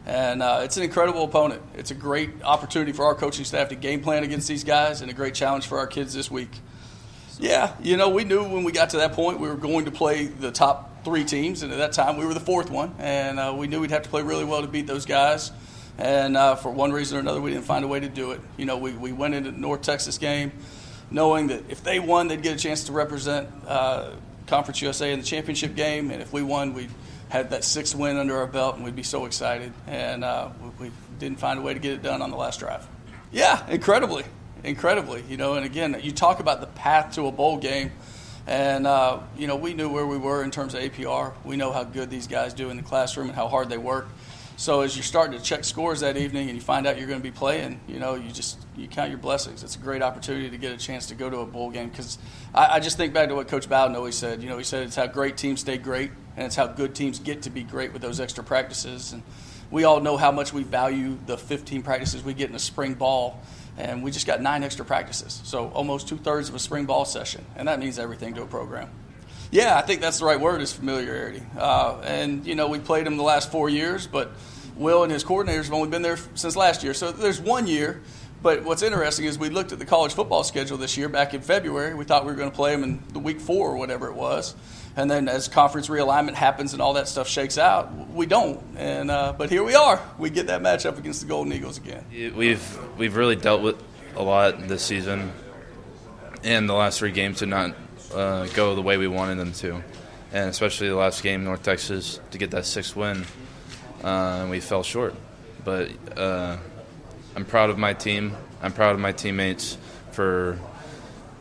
And 0.08 0.42
uh, 0.42 0.62
it's 0.64 0.78
an 0.78 0.84
incredible 0.84 1.24
opponent. 1.26 1.62
It's 1.76 1.92
a 1.92 1.94
great 1.94 2.42
opportunity 2.42 2.92
for 2.92 3.06
our 3.06 3.14
coaching 3.14 3.46
staff 3.46 3.70
to 3.70 3.76
game 3.76 4.02
plan 4.02 4.24
against 4.24 4.48
these 4.48 4.64
guys 4.64 5.02
and 5.02 5.12
a 5.12 5.14
great 5.14 5.36
challenge 5.36 5.68
for 5.68 5.78
our 5.78 5.86
kids 5.86 6.16
this 6.16 6.32
week. 6.32 6.50
Yeah, 7.40 7.76
you 7.84 7.98
know, 7.98 8.10
we 8.10 8.24
knew 8.24 8.44
when 8.44 8.64
we 8.64 8.72
got 8.72 8.90
to 8.92 8.98
that 8.98 9.14
point 9.14 9.40
we 9.40 9.48
were 9.48 9.56
going 9.56 9.86
to 9.86 9.92
play 9.92 10.26
the 10.26 10.52
top 10.52 11.04
three 11.04 11.24
teams, 11.24 11.62
and 11.62 11.72
at 11.72 11.78
that 11.78 11.92
time 11.92 12.18
we 12.18 12.26
were 12.26 12.34
the 12.34 12.40
fourth 12.40 12.72
one, 12.72 12.96
and 12.98 13.40
uh, 13.40 13.54
we 13.56 13.68
knew 13.68 13.80
we'd 13.80 13.92
have 13.92 14.02
to 14.02 14.10
play 14.10 14.24
really 14.24 14.44
well 14.44 14.62
to 14.62 14.68
beat 14.68 14.88
those 14.88 15.06
guys. 15.06 15.52
And 16.00 16.36
uh, 16.36 16.56
for 16.56 16.72
one 16.72 16.92
reason 16.92 17.18
or 17.18 17.20
another, 17.20 17.42
we 17.42 17.52
didn't 17.52 17.66
find 17.66 17.86
a 17.86 17.88
way 17.88 18.00
to 18.00 18.10
do 18.10 18.32
it. 18.32 18.42
You 18.58 18.66
know, 18.66 18.80
we, 18.80 18.94
we 18.94 19.12
went 19.12 19.36
into 19.36 19.52
the 19.52 19.60
North 19.60 19.84
Texas 19.84 20.18
game 20.18 20.52
knowing 21.12 21.48
that 21.48 21.62
if 21.70 21.84
they 21.84 22.00
won, 22.00 22.28
they'd 22.28 22.42
get 22.42 22.56
a 22.56 22.60
chance 22.60 22.86
to 22.86 22.92
represent 22.92 23.48
uh, 23.68 24.14
Conference 24.48 24.82
USA 24.82 25.14
in 25.14 25.20
the 25.20 25.26
championship 25.26 25.76
game, 25.76 26.12
and 26.12 26.22
if 26.22 26.34
we 26.34 26.42
won, 26.42 26.74
we'd 26.74 26.90
had 27.34 27.50
that 27.50 27.64
sixth 27.64 27.96
win 27.96 28.18
under 28.18 28.38
our 28.38 28.46
belt, 28.46 28.76
and 28.76 28.86
we'd 28.86 28.96
be 28.96 29.02
so 29.02 29.26
excited. 29.26 29.74
And 29.88 30.24
uh, 30.24 30.52
we, 30.80 30.92
didn't 31.18 31.40
find 31.40 31.58
a 31.58 31.62
way 31.64 31.74
to 31.74 31.80
get 31.80 31.94
it 31.94 32.04
done 32.04 32.22
on 32.22 32.30
the 32.30 32.38
last 32.38 32.60
drive. 32.60 32.86
Yeah, 33.32 33.66
incredibly, 33.70 34.24
incredibly. 34.64 35.24
You 35.28 35.38
know, 35.38 35.56
and 35.56 35.66
again, 35.66 36.00
you 36.04 36.12
talk 36.12 36.40
about 36.40 36.60
the 36.60 36.68
path 36.68 37.16
to 37.16 37.26
a 37.28 37.32
bowl 37.32 37.58
game 37.58 37.92
and, 38.46 38.86
uh, 38.86 39.22
you 39.38 39.48
know, 39.48 39.56
we 39.56 39.74
knew 39.74 39.90
where 39.90 40.06
we 40.06 40.18
were 40.18 40.44
in 40.44 40.52
terms 40.52 40.74
of 40.74 40.82
APR. 40.82 41.34
We 41.46 41.56
know 41.56 41.72
how 41.72 41.86
good 41.86 42.10
these 42.10 42.28
guys 42.28 42.54
do 42.54 42.70
in 42.70 42.78
the 42.78 42.84
classroom 42.84 43.28
and 43.28 43.36
how 43.36 43.48
hard 43.48 43.70
they 43.70 43.78
work. 43.78 44.10
So 44.58 44.82
as 44.82 44.96
you're 44.96 45.04
starting 45.04 45.38
to 45.38 45.44
check 45.44 45.64
scores 45.64 46.02
that 46.02 46.18
evening 46.18 46.50
and 46.50 46.58
you 46.58 46.62
find 46.62 46.86
out 46.86 46.98
you're 46.98 47.08
going 47.08 47.20
to 47.20 47.24
be 47.24 47.32
playing, 47.32 47.80
you 47.88 48.00
know, 48.00 48.16
you 48.16 48.30
just 48.32 48.60
you 48.76 48.88
count 48.88 49.10
your 49.10 49.18
blessings. 49.18 49.64
It's 49.64 49.76
a 49.76 49.80
great 49.80 50.02
opportunity 50.02 50.50
to 50.50 50.58
get 50.58 50.72
a 50.72 50.78
chance 50.78 51.08
to 51.08 51.16
go 51.16 51.30
to 51.30 51.40
a 51.40 51.46
bowl 51.46 51.72
game 51.72 51.90
because 51.90 52.18
I, 52.54 52.76
I, 52.76 52.80
just 52.80 52.98
think 52.98 53.14
back 53.14 53.30
to 53.30 53.36
what 53.36 53.48
Coach 53.48 53.68
Bowden 53.68 53.96
always 53.96 54.16
said. 54.16 54.44
You 54.44 54.50
know, 54.50 54.58
he 54.58 54.64
said 54.64 54.84
it's 54.84 54.96
how 54.96 55.08
great 55.08 55.38
teams 55.38 55.62
stay 55.62 55.78
great 55.78 56.12
and 56.36 56.46
it's 56.46 56.56
how 56.56 56.68
good 56.68 56.96
teams 56.96 57.20
get 57.20 57.44
to 57.44 57.50
be 57.50 57.64
great 57.64 57.94
with 57.94 58.02
those 58.02 58.20
extra 58.20 58.44
practices. 58.44 59.14
And 59.14 59.24
we 59.72 59.84
all 59.84 60.00
know 60.00 60.18
how 60.18 60.32
much 60.32 60.54
we 60.54 60.64
value 60.64 61.18
the 61.26 61.38
15 61.38 61.84
practices 61.84 62.24
we 62.24 62.34
get 62.34 62.50
in 62.50 62.56
a 62.56 62.60
spring 62.60 62.94
ball 62.94 63.42
and 63.78 64.04
we 64.04 64.12
just 64.12 64.28
got 64.28 64.42
nine 64.42 64.64
extra 64.64 64.86
practices. 64.86 65.42
So 65.44 65.70
almost 65.70 66.08
two 66.08 66.18
thirds 66.18 66.50
of 66.50 66.56
a 66.56 66.60
spring 66.60 66.86
ball 66.86 67.06
session, 67.06 67.44
and 67.56 67.68
that 67.68 67.80
means 67.80 67.98
everything 67.98 68.36
to 68.36 68.44
a 68.44 68.46
program. 68.46 68.90
Yeah, 69.52 69.78
I 69.78 69.82
think 69.82 70.02
that's 70.02 70.20
the 70.20 70.26
right 70.26 70.40
word 70.40 70.62
is 70.62 70.74
familiarity. 70.74 71.44
Uh, 71.58 72.00
and 72.04 72.46
you 72.46 72.56
know, 72.56 72.70
we 72.70 72.80
played 72.80 73.06
them 73.06 73.18
the 73.18 73.24
last 73.24 73.52
four 73.52 73.70
years, 73.70 74.08
but 74.08 74.32
Will 74.76 75.04
and 75.04 75.12
his 75.12 75.24
coordinators 75.24 75.66
have 75.66 75.74
only 75.74 75.90
been 75.90 76.02
there 76.02 76.18
since 76.36 76.56
last 76.56 76.84
year. 76.84 76.94
So 76.94 77.12
there's 77.12 77.40
one 77.40 77.68
year. 77.68 78.02
But 78.42 78.66
what's 78.66 78.84
interesting 78.84 79.24
is 79.24 79.40
we 79.40 79.50
looked 79.50 79.72
at 79.72 79.80
the 79.80 79.86
college 79.86 80.14
football 80.14 80.44
schedule 80.44 80.78
this 80.78 80.98
year 80.98 81.08
back 81.08 81.34
in 81.34 81.40
February. 81.40 81.94
We 81.94 82.04
thought 82.04 82.26
we 82.26 82.32
were 82.32 82.38
going 82.38 82.52
to 82.52 82.56
play 82.56 82.72
them 82.72 82.84
in 82.84 83.02
the 83.14 83.20
week 83.20 83.40
four 83.40 83.70
or 83.70 83.78
whatever 83.78 84.08
it 84.08 84.16
was 84.16 84.54
and 84.96 85.10
then 85.10 85.28
as 85.28 85.48
conference 85.48 85.88
realignment 85.88 86.36
happens 86.36 86.74
and 86.74 86.82
all 86.82 86.94
that 86.94 87.08
stuff 87.08 87.28
shakes 87.28 87.58
out, 87.58 88.10
we 88.10 88.26
don't. 88.26 88.62
And 88.78 89.10
uh, 89.10 89.34
but 89.38 89.50
here 89.50 89.64
we 89.64 89.76
are. 89.76 90.02
We 90.18 90.30
get 90.30 90.48
that 90.48 90.62
matchup 90.62 90.98
against 90.98 91.22
the 91.22 91.28
Golden 91.28 91.52
Eagles 91.54 91.78
again. 91.78 92.06
We've 92.36 92.98
we've 92.98 93.16
really 93.16 93.36
dealt 93.36 93.62
with 93.62 93.82
a 94.16 94.22
lot 94.24 94.68
this 94.68 94.84
season, 94.84 95.32
and 96.44 96.70
the 96.70 96.74
last 96.74 97.00
three 97.00 97.12
games 97.12 97.40
did 97.40 97.50
not 97.50 97.76
uh, 98.14 98.46
go 98.48 98.76
the 98.76 98.82
way 98.82 98.98
we 98.98 99.08
wanted 99.08 99.36
them 99.36 99.52
to, 99.54 99.84
and 100.32 100.50
especially 100.50 100.90
the 100.90 100.96
last 100.96 101.24
game, 101.24 101.44
North 101.44 101.64
Texas, 101.64 102.20
to 102.32 102.38
get 102.38 102.52
that 102.52 102.66
sixth 102.66 102.96
win, 102.96 103.26
uh, 104.04 104.48
we 104.50 104.60
fell 104.60 104.84
short. 104.84 105.16
But 105.66 105.90
uh, 106.16 106.58
I'm 107.36 107.46
proud 107.46 107.72
of 107.72 107.80
my 107.80 107.94
team. 107.94 108.36
I'm 108.62 108.74
proud 108.74 108.94
of 108.94 109.00
my 109.00 109.12
teammates 109.12 109.78
for 110.12 110.60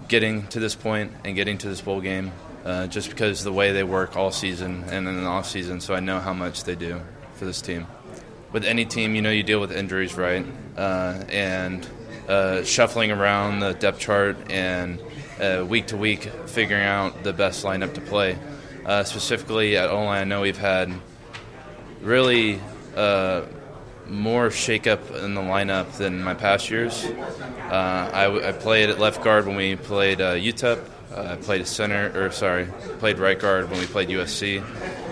getting 0.09 0.47
to 0.49 0.61
this 0.61 0.75
point 0.75 1.13
and 1.25 1.37
getting 1.37 1.59
to 1.59 1.69
this 1.69 1.81
bowl 1.81 2.01
game 2.01 2.33
uh, 2.65 2.87
just 2.87 3.11
because 3.11 3.41
of 3.41 3.45
the 3.45 3.53
way 3.53 3.73
they 3.73 3.85
work 3.85 4.17
all 4.17 4.31
season 4.31 4.85
and 4.89 5.09
in 5.09 5.17
the 5.17 5.27
off 5.27 5.49
season. 5.49 5.81
So 5.81 5.95
I 5.95 6.01
know 6.01 6.21
how 6.21 6.33
much 6.33 6.65
they 6.65 6.75
do 6.75 7.01
for 7.35 7.45
this 7.45 7.61
team. 7.61 7.87
With 8.53 8.65
any 8.65 8.85
team, 8.85 9.15
you 9.15 9.23
know 9.23 9.31
you 9.31 9.43
deal 9.43 9.61
with 9.61 9.73
injuries, 9.73 10.15
right? 10.15 10.47
Uh, 10.77 11.25
and 11.29 11.87
uh, 12.29 12.63
shuffling 12.65 13.11
around 13.11 13.61
the 13.61 13.73
depth 13.73 13.99
chart 13.99 14.37
and 14.51 15.01
uh, 15.41 15.65
week 15.67 15.87
to 15.89 15.97
week 15.97 16.25
figuring 16.47 16.85
out 16.85 17.25
the 17.25 17.33
best 17.33 17.65
lineup 17.65 17.95
to 17.95 18.01
play. 18.01 18.39
Uh, 18.85 19.05
specifically 19.05 19.77
at 19.77 19.91
O 19.91 20.07
I 20.07 20.25
know 20.25 20.43
we've 20.43 20.59
had 20.59 20.93
really 22.01 22.61
more 24.09 24.49
shakeup 24.49 25.25
in 25.25 25.35
the 25.35 25.41
lineup 25.41 25.97
than 25.97 26.23
my 26.23 26.35
past 26.35 26.71
years. 26.71 27.05
I, 27.71 28.49
I, 28.49 28.53
played 28.53 28.91
at 28.91 28.99
left 28.99 29.25
guard 29.25 29.47
when 29.47 29.57
we 29.57 29.77
played 29.77 30.19
UTEP. 30.19 30.92
Uh, 31.15 31.33
I 31.33 31.37
played 31.37 31.67
center, 31.67 32.13
or 32.15 32.31
sorry, 32.31 32.67
played 32.99 33.19
right 33.19 33.39
guard 33.39 33.71
when 33.71 33.81
we 33.81 33.87
played 33.87 34.09
USC, 34.09 34.63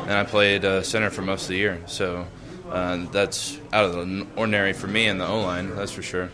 and 0.03 0.13
I 0.13 0.25
played 0.25 0.65
uh, 0.65 0.83
center 0.83 1.11
for 1.11 1.23
most 1.23 1.43
of 1.43 1.49
the 1.49 1.57
year. 1.57 1.81
So 1.87 2.27
uh, 2.71 3.07
that's 3.13 3.59
out 3.73 3.85
of 3.85 3.93
the 3.93 4.27
ordinary 4.37 4.73
for 4.73 4.87
me 4.87 5.07
in 5.07 5.19
the 5.19 5.27
O 5.27 5.41
line, 5.41 5.75
that's 5.77 5.93
for 5.93 6.03
sure. 6.03 6.31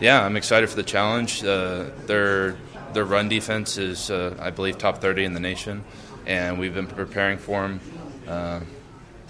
Yeah, 0.00 0.24
I'm 0.24 0.36
excited 0.36 0.68
for 0.68 0.76
the 0.76 0.82
challenge. 0.82 1.40
Their 1.40 2.56
their 2.92 3.04
run 3.04 3.28
defense 3.28 3.76
is, 3.76 4.10
I 4.10 4.50
believe, 4.50 4.78
top 4.78 4.98
30 4.98 5.24
in 5.24 5.34
the 5.34 5.40
nation, 5.40 5.84
and 6.26 6.58
we've 6.58 6.74
been 6.74 6.86
preparing 6.86 7.38
for 7.38 7.62
them 7.62 7.80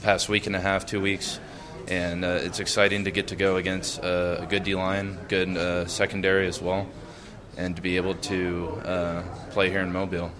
past 0.04 0.28
week 0.28 0.46
and 0.46 0.54
a 0.54 0.60
half, 0.60 0.84
two 0.84 1.00
weeks, 1.00 1.40
and 1.88 2.26
uh, 2.26 2.38
it's 2.42 2.60
exciting 2.60 3.04
to 3.04 3.10
get 3.10 3.28
to 3.28 3.36
go 3.36 3.56
against 3.56 4.04
uh, 4.04 4.36
a 4.40 4.46
good 4.46 4.62
D 4.62 4.74
line, 4.74 5.18
good 5.28 5.48
uh, 5.56 5.86
secondary 5.86 6.46
as 6.46 6.60
well, 6.60 6.86
and 7.56 7.76
to 7.76 7.82
be 7.82 7.96
able 7.96 8.14
to 8.14 8.80
uh, 8.84 9.22
play 9.50 9.70
here 9.70 9.80
in 9.80 9.92
Mobile 9.92 10.30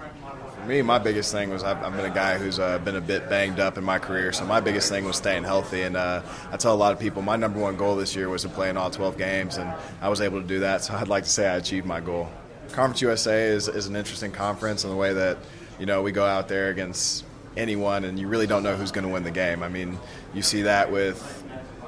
For 0.61 0.67
me, 0.67 0.83
my 0.83 0.99
biggest 0.99 1.33
thing 1.33 1.51
was 1.51 1.63
I've, 1.63 1.83
I've 1.83 1.97
been 1.97 2.11
a 2.11 2.15
guy 2.15 2.39
who's 2.39 2.59
uh, 2.59 2.79
been 2.79 2.97
a 2.97 3.01
bit 3.01 3.29
banged 3.29 3.61
up 3.61 3.79
in 3.79 3.85
my 3.85 3.99
career, 3.99 4.33
so 4.33 4.45
my 4.45 4.61
biggest 4.61 4.89
thing 4.89 5.05
was 5.05 5.17
staying 5.17 5.45
healthy. 5.45 5.83
And 5.83 5.97
uh, 5.97 6.23
I 6.51 6.57
tell 6.57 6.75
a 6.75 6.77
lot 6.77 6.93
of 6.93 6.99
people 6.99 7.23
my 7.23 7.37
number 7.37 7.61
one 7.61 7.77
goal 7.77 7.97
this 7.97 8.17
year 8.17 8.29
was 8.29 8.43
to 8.43 8.49
play 8.49 8.71
in 8.71 8.77
all 8.77 8.91
12 8.91 9.19
games, 9.19 9.57
and 9.57 9.73
I 10.01 10.09
was 10.09 10.21
able 10.21 10.41
to 10.41 10.47
do 10.47 10.61
that. 10.61 10.83
So 10.83 10.95
I'd 10.95 11.09
like 11.09 11.25
to 11.25 11.31
say 11.31 11.49
I 11.49 11.57
achieved 11.57 11.87
my 11.87 12.01
goal. 12.01 12.31
Conference 12.73 13.03
USA 13.03 13.45
is, 13.45 13.69
is 13.69 13.87
an 13.87 13.97
interesting 13.97 14.33
conference 14.33 14.85
in 14.85 14.91
the 14.91 14.97
way 14.97 15.13
that 15.13 15.39
you 15.79 15.87
know 15.87 16.03
we 16.03 16.13
go 16.13 16.25
out 16.25 16.49
there 16.49 16.71
against 16.71 17.25
anyone, 17.57 18.05
and 18.05 18.19
you 18.19 18.29
really 18.29 18.47
don't 18.47 18.63
know 18.63 18.77
who's 18.77 18.91
going 18.91 19.07
to 19.07 19.13
win 19.13 19.23
the 19.23 19.31
game. 19.31 19.63
I 19.63 19.69
mean, 19.69 19.99
you 20.33 20.43
see 20.43 20.63
that 20.63 20.91
with 20.91 21.45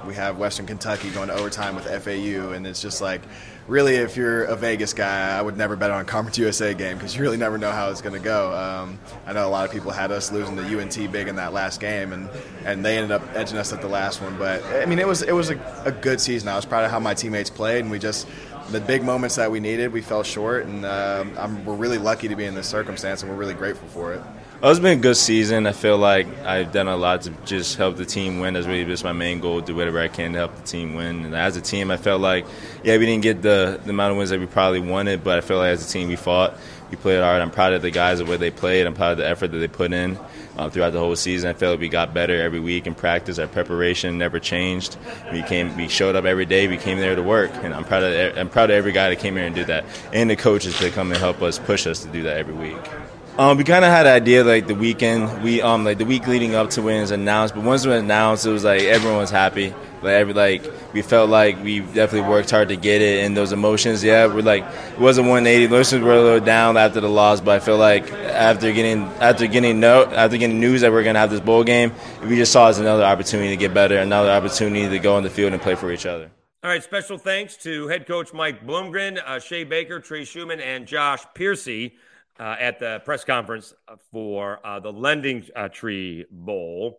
we 0.07 0.15
have 0.15 0.39
Western 0.39 0.67
Kentucky 0.67 1.11
going 1.11 1.29
to 1.29 1.35
overtime 1.35 1.75
with 1.75 1.85
FAU, 1.85 2.53
and 2.53 2.67
it's 2.67 2.81
just 2.81 3.01
like 3.01 3.23
really, 3.69 3.97
if 3.97 4.17
you're 4.17 4.45
a 4.45 4.57
Vegas 4.57 4.93
guy, 4.93 5.37
I 5.37 5.43
would 5.43 5.57
never 5.57 5.77
bet 5.77 5.91
on 5.91 6.01
a 6.01 6.05
Conference 6.05 6.39
USA 6.39 6.75
game 6.75 6.97
because 6.97 7.17
you 7.17 7.23
really 7.23 7.37
never 7.37 7.59
know 7.59 7.71
how 7.71 7.91
it's 7.91 8.01
going 8.01 8.15
to 8.15 8.25
go. 8.25 8.55
Um, 8.55 8.99
I 9.27 9.33
know 9.33 9.47
a 9.47 9.51
lot 9.51 9.65
of 9.65 9.73
people 9.73 9.91
had 9.91 10.13
us 10.13 10.33
losing 10.33 10.57
the 10.57 10.63
UNT 10.63 10.95
big 11.13 11.29
in 11.29 11.37
that 11.37 11.53
last 11.53 11.81
game, 11.81 12.13
and, 12.13 12.29
and 12.65 12.85
they 12.85 12.97
ended 12.97 13.13
up 13.13 13.23
edging 13.35 13.59
us 13.59 13.73
at 13.73 13.81
the 13.81 13.89
last 13.89 14.23
one. 14.23 14.39
But 14.39 14.63
I 14.65 14.87
mean, 14.87 14.99
it 14.99 15.07
was 15.07 15.23
it 15.23 15.33
was 15.33 15.51
a, 15.51 15.83
a 15.85 15.93
good 15.93 16.21
season. 16.21 16.49
I 16.49 16.57
was 16.57 16.65
proud 16.65 16.85
of 16.85 16.91
how 16.91 17.01
my 17.01 17.15
teammates 17.15 17.51
played, 17.51 17.81
and 17.81 17.91
we 17.91 17.99
just 17.99 18.27
the 18.71 18.81
big 18.81 19.05
moments 19.05 19.37
that 19.37 19.51
we 19.51 19.61
needed, 19.61 19.93
we 19.93 20.03
fell 20.03 20.23
short, 20.23 20.67
and 20.67 20.85
um, 20.85 21.65
we're 21.65 21.75
really 21.75 21.99
lucky 21.99 22.29
to 22.29 22.37
be 22.37 22.45
in 22.45 22.55
this 22.55 22.67
circumstance, 22.67 23.23
and 23.23 23.31
we're 23.31 23.39
really 23.39 23.55
grateful 23.55 23.89
for 23.89 24.13
it. 24.13 24.21
Oh, 24.63 24.71
it's 24.71 24.81
been 24.81 24.99
a 24.99 25.03
good 25.03 25.19
season. 25.19 25.67
I 25.67 25.73
feel 25.73 25.99
like 25.99 26.27
I've 26.39 26.73
done 26.73 26.89
a 26.89 26.97
lot 26.97 27.23
to 27.23 27.31
just 27.45 27.77
help 27.77 27.99
the 27.99 28.07
team 28.07 28.41
win. 28.41 28.55
That's 28.55 28.67
really 28.67 28.87
just 28.87 29.05
my 29.05 29.13
main 29.13 29.39
goal: 29.39 29.61
do 29.61 29.77
whatever 29.77 30.01
I 30.01 30.09
can 30.09 30.33
to 30.33 30.39
help 30.39 30.57
the 30.57 30.63
team 30.63 30.95
win. 30.95 31.27
And 31.27 31.37
as 31.37 31.59
a 31.59 31.61
team, 31.61 31.91
I 31.91 31.99
felt 31.99 32.23
like, 32.23 32.47
yeah, 32.83 32.97
we 32.97 33.05
didn't 33.05 33.23
get 33.23 33.43
the, 33.43 33.79
the 33.85 33.91
amount 33.91 34.13
of 34.13 34.17
wins 34.17 34.31
that 34.31 34.41
we 34.41 34.47
probably 34.47 34.81
wanted, 34.81 35.23
but 35.23 35.37
I 35.37 35.43
feel 35.43 35.59
like 35.59 35.73
as 35.73 35.87
a 35.87 35.93
team, 35.93 36.09
we 36.09 36.17
fought, 36.17 36.55
we 36.91 36.97
played 36.97 37.21
hard. 37.21 37.43
I'm 37.43 37.51
proud 37.51 37.75
of 37.75 37.83
the 37.83 37.91
guys 37.91 38.19
the 38.19 38.25
way 38.25 38.39
they 38.39 38.51
played. 38.51 38.87
I'm 38.87 38.95
proud 38.95 39.13
of 39.13 39.19
the 39.19 39.29
effort 39.29 39.49
that 39.49 39.59
they 39.59 39.69
put 39.69 39.93
in 39.93 40.19
uh, 40.57 40.71
throughout 40.71 40.95
the 40.95 41.01
whole 41.01 41.17
season. 41.17 41.51
I 41.51 41.53
felt 41.53 41.73
like 41.73 41.81
we 41.81 41.91
got 41.91 42.15
better 42.15 42.41
every 42.41 42.61
week 42.61 42.87
in 42.87 42.95
practice. 42.95 43.39
Our 43.39 43.49
preparation 43.49 44.17
never 44.17 44.41
changed. 44.41 44.97
We 45.33 45.43
came, 45.43 45.77
we 45.77 45.89
showed 45.89 46.17
up 46.17 46.25
every 46.25 46.47
day. 46.47 46.67
We 46.67 46.79
came 46.79 46.97
there 46.97 47.15
to 47.15 47.23
work, 47.23 47.51
and 47.57 47.75
I'm 47.75 47.85
proud 47.85 48.05
of 48.05 48.39
I'm 48.39 48.49
proud 48.49 48.71
of 48.71 48.77
every 48.77 48.93
guy 48.93 49.11
that 49.11 49.17
came 49.17 49.37
here 49.37 49.45
and 49.45 49.55
did 49.55 49.67
that, 49.67 49.85
and 50.15 50.31
the 50.31 50.37
coaches 50.37 50.79
that 50.81 50.95
come 50.95 51.11
and 51.13 51.21
help 51.21 51.43
us 51.43 51.59
push 51.59 51.87
us 51.87 52.03
to 52.05 52.09
do 52.09 52.23
that 52.23 52.39
every 52.39 52.55
week. 52.55 53.06
Um, 53.39 53.59
we 53.59 53.65
kind 53.65 53.85
of 53.85 53.91
had 53.91 54.07
an 54.07 54.15
idea 54.15 54.43
like 54.45 54.67
the 54.67 54.75
weekend, 54.75 55.43
we 55.43 55.61
um 55.61 55.85
like 55.85 55.99
the 55.99 56.07
week 56.07 56.27
leading 56.27 56.55
up 56.55 56.71
to 56.71 56.81
when 56.81 56.97
it 56.97 57.01
was 57.03 57.11
announced. 57.11 57.55
But 57.55 57.65
once 57.65 57.85
it 57.85 57.91
was 57.91 58.03
announced, 58.03 58.47
it 58.47 58.51
was 58.51 58.65
like 58.65 58.81
everyone 58.81 59.19
was 59.19 59.31
happy. 59.31 59.75
Like 60.01 60.13
every 60.13 60.33
like 60.33 60.65
we 60.95 61.03
felt 61.03 61.29
like 61.29 61.63
we 61.63 61.81
definitely 61.81 62.31
worked 62.31 62.51
hard 62.51 62.69
to 62.69 62.77
get 62.77 63.03
it, 63.03 63.27
and 63.27 63.37
those 63.37 63.53
emotions, 63.53 64.03
yeah, 64.03 64.25
we're 64.25 64.41
like 64.41 64.63
it 64.65 64.99
wasn't 64.99 65.29
180. 65.29 65.65
Emotions 65.65 66.03
were 66.03 66.15
a 66.15 66.23
little 66.23 66.41
down 66.41 66.79
after 66.79 67.03
the 67.03 67.11
loss, 67.11 67.43
but 67.43 67.57
I 67.57 67.59
feel 67.59 67.77
like 67.77 68.11
after 68.11 68.73
getting 68.73 69.03
after 69.21 69.47
getting 69.47 69.81
no 69.81 70.05
after 70.07 70.39
getting 70.39 70.59
news 70.59 70.81
that 70.81 70.91
we're 70.91 71.05
gonna 71.05 71.19
have 71.19 71.31
this 71.31 71.41
bowl 71.41 71.63
game, 71.63 71.93
we 72.23 72.37
just 72.37 72.53
saw 72.53 72.69
it 72.69 72.71
as 72.71 72.79
another 72.79 73.05
opportunity 73.05 73.51
to 73.51 73.57
get 73.57 73.75
better, 73.75 73.99
another 73.99 74.31
opportunity 74.31 74.89
to 74.89 74.99
go 74.99 75.15
on 75.15 75.25
the 75.25 75.31
field 75.31 75.53
and 75.53 75.61
play 75.61 75.75
for 75.75 75.93
each 75.93 76.07
other. 76.07 76.31
All 76.65 76.71
right, 76.71 76.83
special 76.83 77.19
thanks 77.19 77.59
to 77.59 77.87
head 77.89 78.07
coach 78.07 78.33
Mike 78.33 78.67
Bloomgren, 78.67 79.23
uh, 79.23 79.41
Shea 79.41 79.65
Baker, 79.65 80.01
Trey 80.01 80.25
Schumann, 80.25 80.59
and 80.59 80.87
Josh 80.87 81.23
Piercy 81.35 81.97
uh, 82.39 82.57
at 82.59 82.79
the 82.79 83.01
press 83.05 83.25
conference 83.25 83.75
for 84.13 84.65
uh, 84.65 84.81
the 84.81 84.93
Lending 84.93 85.45
uh, 85.55 85.69
Tree 85.69 86.27
Bowl. 86.31 86.99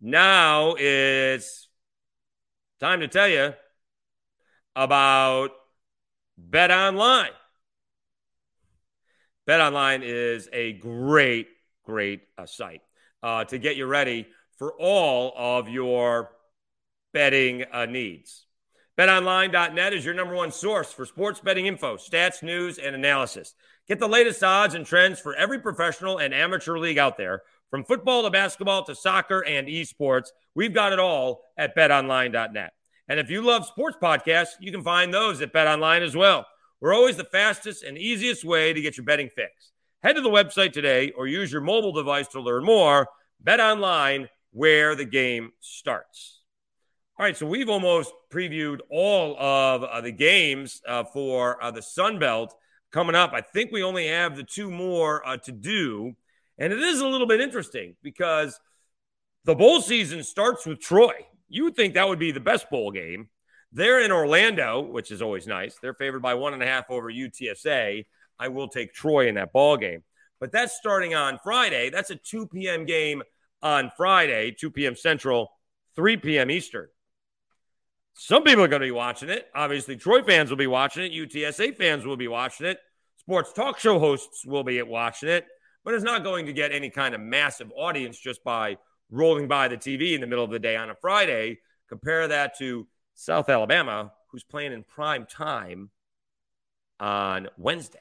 Now 0.00 0.74
it's 0.78 1.68
time 2.80 3.00
to 3.00 3.08
tell 3.08 3.28
you 3.28 3.54
about 4.74 5.50
Bet 6.36 6.70
Online. 6.70 7.30
Bet 9.46 9.60
Online 9.60 10.02
is 10.02 10.48
a 10.52 10.72
great, 10.74 11.48
great 11.84 12.22
uh, 12.38 12.46
site 12.46 12.82
uh, 13.22 13.44
to 13.44 13.58
get 13.58 13.76
you 13.76 13.86
ready 13.86 14.26
for 14.58 14.72
all 14.72 15.32
of 15.36 15.68
your 15.68 16.30
betting 17.12 17.64
uh, 17.72 17.86
needs. 17.86 18.46
BetOnline.net 18.98 19.94
is 19.94 20.04
your 20.04 20.12
number 20.12 20.34
one 20.34 20.52
source 20.52 20.92
for 20.92 21.06
sports 21.06 21.40
betting 21.40 21.64
info, 21.64 21.96
stats, 21.96 22.42
news, 22.42 22.76
and 22.76 22.94
analysis. 22.94 23.54
Get 23.88 23.98
the 23.98 24.06
latest 24.06 24.44
odds 24.44 24.74
and 24.74 24.84
trends 24.84 25.18
for 25.18 25.34
every 25.34 25.58
professional 25.60 26.18
and 26.18 26.34
amateur 26.34 26.76
league 26.76 26.98
out 26.98 27.16
there. 27.16 27.40
From 27.70 27.84
football 27.84 28.22
to 28.22 28.30
basketball 28.30 28.84
to 28.84 28.94
soccer 28.94 29.40
and 29.46 29.66
esports, 29.66 30.28
we've 30.54 30.74
got 30.74 30.92
it 30.92 30.98
all 30.98 31.40
at 31.56 31.74
betonline.net. 31.74 32.74
And 33.08 33.18
if 33.18 33.30
you 33.30 33.40
love 33.40 33.64
sports 33.64 33.96
podcasts, 34.00 34.56
you 34.60 34.70
can 34.70 34.82
find 34.82 35.12
those 35.12 35.40
at 35.40 35.54
BetOnline 35.54 36.02
as 36.02 36.14
well. 36.14 36.44
We're 36.78 36.94
always 36.94 37.16
the 37.16 37.24
fastest 37.24 37.82
and 37.82 37.96
easiest 37.96 38.44
way 38.44 38.74
to 38.74 38.80
get 38.82 38.98
your 38.98 39.06
betting 39.06 39.30
fix. 39.34 39.72
Head 40.02 40.16
to 40.16 40.20
the 40.20 40.28
website 40.28 40.74
today 40.74 41.12
or 41.12 41.26
use 41.26 41.50
your 41.50 41.62
mobile 41.62 41.92
device 41.92 42.28
to 42.28 42.40
learn 42.40 42.64
more. 42.64 43.08
BetOnline, 43.42 44.28
where 44.50 44.94
the 44.94 45.06
game 45.06 45.52
starts. 45.60 46.41
All 47.22 47.26
right, 47.28 47.36
so 47.36 47.46
we've 47.46 47.68
almost 47.68 48.12
previewed 48.32 48.80
all 48.90 49.38
of 49.38 49.84
uh, 49.84 50.00
the 50.00 50.10
games 50.10 50.82
uh, 50.88 51.04
for 51.04 51.62
uh, 51.62 51.70
the 51.70 51.80
Sun 51.80 52.18
Belt 52.18 52.52
coming 52.90 53.14
up. 53.14 53.32
I 53.32 53.40
think 53.42 53.70
we 53.70 53.84
only 53.84 54.08
have 54.08 54.34
the 54.34 54.42
two 54.42 54.72
more 54.72 55.24
uh, 55.24 55.36
to 55.36 55.52
do. 55.52 56.16
And 56.58 56.72
it 56.72 56.80
is 56.80 56.98
a 56.98 57.06
little 57.06 57.28
bit 57.28 57.40
interesting 57.40 57.94
because 58.02 58.58
the 59.44 59.54
bowl 59.54 59.80
season 59.80 60.24
starts 60.24 60.66
with 60.66 60.80
Troy. 60.80 61.12
You 61.48 61.62
would 61.62 61.76
think 61.76 61.94
that 61.94 62.08
would 62.08 62.18
be 62.18 62.32
the 62.32 62.40
best 62.40 62.68
bowl 62.70 62.90
game. 62.90 63.28
They're 63.70 64.00
in 64.00 64.10
Orlando, 64.10 64.80
which 64.80 65.12
is 65.12 65.22
always 65.22 65.46
nice. 65.46 65.76
They're 65.80 65.94
favored 65.94 66.22
by 66.22 66.34
one 66.34 66.54
and 66.54 66.62
a 66.64 66.66
half 66.66 66.90
over 66.90 67.08
UTSA. 67.08 68.04
I 68.40 68.48
will 68.48 68.66
take 68.66 68.94
Troy 68.94 69.28
in 69.28 69.36
that 69.36 69.52
ball 69.52 69.76
game. 69.76 70.02
But 70.40 70.50
that's 70.50 70.74
starting 70.74 71.14
on 71.14 71.38
Friday. 71.44 71.88
That's 71.88 72.10
a 72.10 72.16
2 72.16 72.48
p.m. 72.48 72.84
game 72.84 73.22
on 73.62 73.92
Friday, 73.96 74.56
2 74.58 74.72
p.m. 74.72 74.96
Central, 74.96 75.52
3 75.94 76.16
p.m. 76.16 76.50
Eastern. 76.50 76.88
Some 78.14 78.44
people 78.44 78.62
are 78.62 78.68
going 78.68 78.82
to 78.82 78.86
be 78.86 78.92
watching 78.92 79.30
it. 79.30 79.46
Obviously, 79.54 79.96
Troy 79.96 80.22
fans 80.22 80.50
will 80.50 80.56
be 80.56 80.66
watching 80.66 81.04
it. 81.04 81.12
UTSA 81.12 81.76
fans 81.76 82.04
will 82.04 82.16
be 82.16 82.28
watching 82.28 82.66
it. 82.66 82.78
Sports 83.16 83.52
talk 83.52 83.78
show 83.78 83.98
hosts 83.98 84.44
will 84.44 84.64
be 84.64 84.80
watching 84.82 85.28
it. 85.28 85.46
But 85.84 85.94
it's 85.94 86.04
not 86.04 86.22
going 86.22 86.46
to 86.46 86.52
get 86.52 86.72
any 86.72 86.90
kind 86.90 87.14
of 87.14 87.20
massive 87.20 87.72
audience 87.74 88.18
just 88.18 88.44
by 88.44 88.76
rolling 89.10 89.48
by 89.48 89.68
the 89.68 89.76
TV 89.76 90.14
in 90.14 90.20
the 90.20 90.26
middle 90.26 90.44
of 90.44 90.50
the 90.50 90.58
day 90.58 90.76
on 90.76 90.90
a 90.90 90.94
Friday. 90.94 91.58
Compare 91.88 92.28
that 92.28 92.56
to 92.58 92.86
South 93.14 93.48
Alabama, 93.48 94.12
who's 94.30 94.44
playing 94.44 94.72
in 94.72 94.84
prime 94.84 95.26
time 95.26 95.90
on 97.00 97.48
Wednesday. 97.56 97.98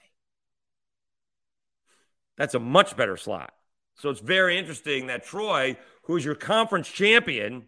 That's 2.38 2.54
a 2.54 2.60
much 2.60 2.95
better 2.95 3.17
slot. 3.17 3.54
So 3.95 4.10
it's 4.10 4.21
very 4.21 4.58
interesting 4.58 5.08
that 5.08 5.26
Troy, 5.26 5.78
who's 6.04 6.24
your 6.26 6.36
conference 6.36 6.88
champion, 6.88 7.67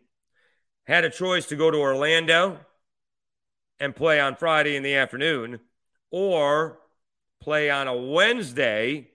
had 0.85 1.05
a 1.05 1.09
choice 1.09 1.45
to 1.47 1.55
go 1.55 1.71
to 1.71 1.77
Orlando 1.77 2.59
and 3.79 3.95
play 3.95 4.19
on 4.19 4.35
Friday 4.35 4.75
in 4.75 4.83
the 4.83 4.95
afternoon 4.95 5.59
or 6.11 6.79
play 7.41 7.69
on 7.69 7.87
a 7.87 7.95
Wednesday, 7.95 9.09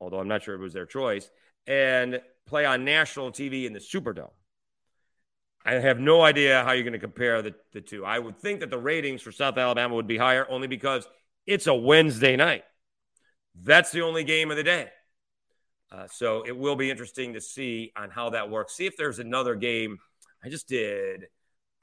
although 0.00 0.18
I'm 0.18 0.28
not 0.28 0.42
sure 0.42 0.54
it 0.54 0.60
was 0.60 0.72
their 0.72 0.86
choice, 0.86 1.30
and 1.66 2.20
play 2.46 2.64
on 2.64 2.84
national 2.84 3.32
TV 3.32 3.64
in 3.64 3.72
the 3.72 3.78
Superdome. 3.78 4.30
I 5.64 5.74
have 5.74 5.98
no 5.98 6.22
idea 6.22 6.62
how 6.62 6.72
you're 6.72 6.84
going 6.84 6.92
to 6.92 6.98
compare 6.98 7.42
the, 7.42 7.54
the 7.72 7.80
two. 7.80 8.04
I 8.04 8.18
would 8.18 8.38
think 8.38 8.60
that 8.60 8.70
the 8.70 8.78
ratings 8.78 9.20
for 9.20 9.32
South 9.32 9.58
Alabama 9.58 9.96
would 9.96 10.06
be 10.06 10.16
higher 10.16 10.46
only 10.48 10.68
because 10.68 11.08
it's 11.44 11.66
a 11.66 11.74
Wednesday 11.74 12.36
night. 12.36 12.62
That's 13.54 13.90
the 13.90 14.02
only 14.02 14.22
game 14.22 14.50
of 14.50 14.56
the 14.56 14.62
day. 14.62 14.88
Uh, 15.90 16.06
so 16.08 16.44
it 16.46 16.56
will 16.56 16.76
be 16.76 16.90
interesting 16.90 17.34
to 17.34 17.40
see 17.40 17.92
on 17.96 18.10
how 18.10 18.30
that 18.30 18.50
works. 18.50 18.74
See 18.74 18.86
if 18.86 18.96
there's 18.96 19.18
another 19.18 19.54
game 19.54 19.98
I 20.46 20.48
just 20.48 20.68
did. 20.68 21.26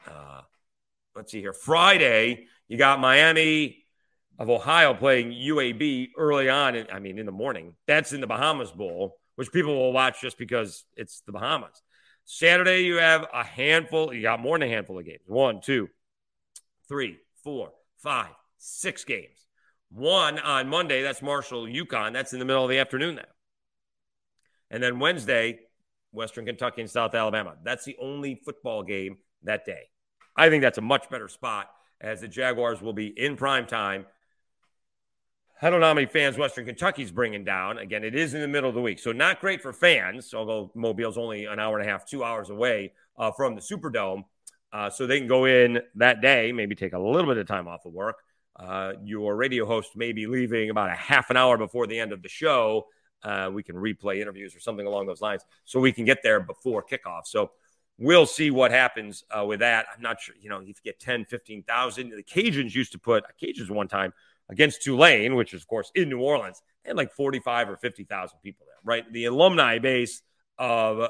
Uh, 0.08 0.39
let's 1.17 1.34
see 1.34 1.41
here. 1.41 1.52
Friday, 1.52 2.45
you 2.69 2.78
got 2.78 3.02
Miami 3.02 3.84
of 4.39 4.49
Ohio 4.49 4.93
playing 4.93 5.32
UAB 5.32 6.12
early 6.17 6.47
on. 6.47 6.73
In, 6.73 6.88
I 6.89 6.99
mean, 6.99 7.19
in 7.19 7.26
the 7.26 7.34
morning. 7.34 7.73
That's 7.88 8.13
in 8.13 8.21
the 8.21 8.28
Bahamas 8.28 8.71
Bowl, 8.71 9.17
which 9.36 9.52
people 9.52 9.76
will 9.76 9.91
watch 9.91 10.21
just 10.21 10.38
because 10.38 10.86
it's 10.95 11.23
the 11.26 11.34
Bahamas. 11.34 11.82
Saturday, 12.23 12.86
you 12.86 12.95
have 12.99 13.28
a 13.34 13.43
handful. 13.43 14.13
You 14.13 14.21
got 14.21 14.39
more 14.39 14.58
than 14.58 14.69
a 14.69 14.71
handful 14.71 14.97
of 14.97 15.04
games. 15.04 15.23
One, 15.26 15.60
two, 15.60 15.89
three, 16.88 17.17
four, 17.43 17.73
five, 17.97 18.32
six 18.60 19.04
games. 19.04 19.45
One 19.91 20.39
on 20.39 20.69
Monday, 20.69 21.02
that's 21.02 21.21
Marshall, 21.21 21.65
UConn. 21.65 22.13
That's 22.13 22.32
in 22.32 22.39
the 22.39 22.45
middle 22.45 22.63
of 22.63 22.69
the 22.69 22.80
afternoon 22.80 23.15
now. 23.15 23.23
And 24.71 24.82
then 24.82 24.99
Wednesday, 24.99 25.60
Western 26.13 26.45
Kentucky 26.45 26.82
and 26.82 26.89
South 26.89 27.13
Alabama. 27.15 27.56
That's 27.63 27.84
the 27.84 27.97
only 27.99 28.36
football 28.36 28.84
game 28.84 29.17
that 29.43 29.65
day. 29.65 29.89
I 30.36 30.49
think 30.49 30.62
that's 30.62 30.78
a 30.78 30.82
much 30.82 31.10
better 31.10 31.28
spot 31.28 31.69
as 31.99 32.21
the 32.21 32.28
Jaguars 32.28 32.82
will 32.82 32.93
be 32.93 33.08
in 33.08 33.36
prime 33.36 33.65
time. 33.65 34.06
I 35.62 35.69
don't 35.69 35.80
know 35.80 35.88
how 35.88 35.93
many 35.93 36.08
fans 36.08 36.38
Western 36.38 36.65
Kentucky's 36.65 37.12
bringing 37.12 37.45
down. 37.45 37.78
Again, 37.78 38.04
it 38.04 38.15
is 38.15 38.34
in 38.34 38.41
the 38.41 38.47
middle 38.47 38.67
of 38.67 38.76
the 38.76 38.82
week, 38.82 38.99
so 38.99 39.12
not 39.12 39.39
great 39.39 39.62
for 39.62 39.71
fans. 39.71 40.34
Although 40.34 40.71
Mobile's 40.76 41.17
only 41.17 41.45
an 41.45 41.60
hour 41.60 41.80
and 41.80 41.88
a 41.88 41.89
half, 41.89 42.06
two 42.06 42.23
hours 42.23 42.49
away 42.49 42.91
uh, 43.17 43.32
from 43.32 43.56
the 43.56 43.62
Superdome, 43.62 44.26
uh, 44.73 44.89
so 44.89 45.08
they 45.08 45.19
can 45.19 45.28
go 45.28 45.45
in 45.45 45.80
that 45.95 46.19
day, 46.19 46.52
maybe 46.52 46.76
take 46.76 46.93
a 46.93 46.99
little 46.99 47.28
bit 47.28 47.38
of 47.38 47.47
time 47.47 47.67
off 47.67 47.86
of 47.86 47.93
work. 47.93 48.17
Uh, 48.58 48.93
your 49.04 49.36
radio 49.36 49.65
host 49.65 49.95
may 49.95 50.12
be 50.12 50.28
leaving 50.28 50.69
about 50.69 50.89
a 50.89 50.95
half 50.95 51.30
an 51.30 51.38
hour 51.38 51.58
before 51.58 51.88
the 51.88 51.99
end 51.99 52.12
of 52.12 52.21
the 52.21 52.30
show. 52.30 52.88
Uh, 53.24 53.50
we 53.54 53.64
can 53.64 53.76
replay 53.76 54.20
interviews 54.20 54.56
or 54.56 54.60
something 54.60 54.86
along 54.86 55.08
those 55.08 55.22
lines, 55.22 55.44
so 55.66 55.80
we 55.80 55.92
can 55.92 56.06
get 56.06 56.24
there 56.24 56.40
before 56.40 56.84
kickoff. 56.84 57.26
So 57.26 57.52
we'll 57.98 58.26
see 58.26 58.52
what 58.52 58.72
happens 58.72 59.24
uh, 59.32 59.46
with 59.46 59.60
that. 59.60 59.86
I'm 59.94 60.02
not 60.02 60.20
sure, 60.22 60.36
you 60.40 60.50
know, 60.50 60.60
if 60.60 60.68
you 60.68 60.74
get 60.84 61.00
10, 61.00 61.26
15,000. 61.26 62.10
The 62.10 62.24
Cajuns 62.24 62.74
used 62.74 62.92
to 62.94 63.00
put, 63.00 63.24
Cajuns 63.42 63.70
one 63.70 63.88
time 63.88 64.14
against 64.50 64.84
Tulane, 64.84 65.36
which 65.36 65.54
is, 65.54 65.62
of 65.62 65.68
course, 65.68 65.92
in 65.96 66.10
New 66.10 66.20
Orleans, 66.20 66.62
had 66.86 66.98
like 66.98 67.12
45 67.14 67.70
or 67.70 67.78
50,000 67.78 68.38
people 68.44 68.66
there, 68.66 68.76
right? 68.84 69.12
The 69.12 69.26
alumni 69.26 69.80
base 69.80 70.22
of 70.58 71.10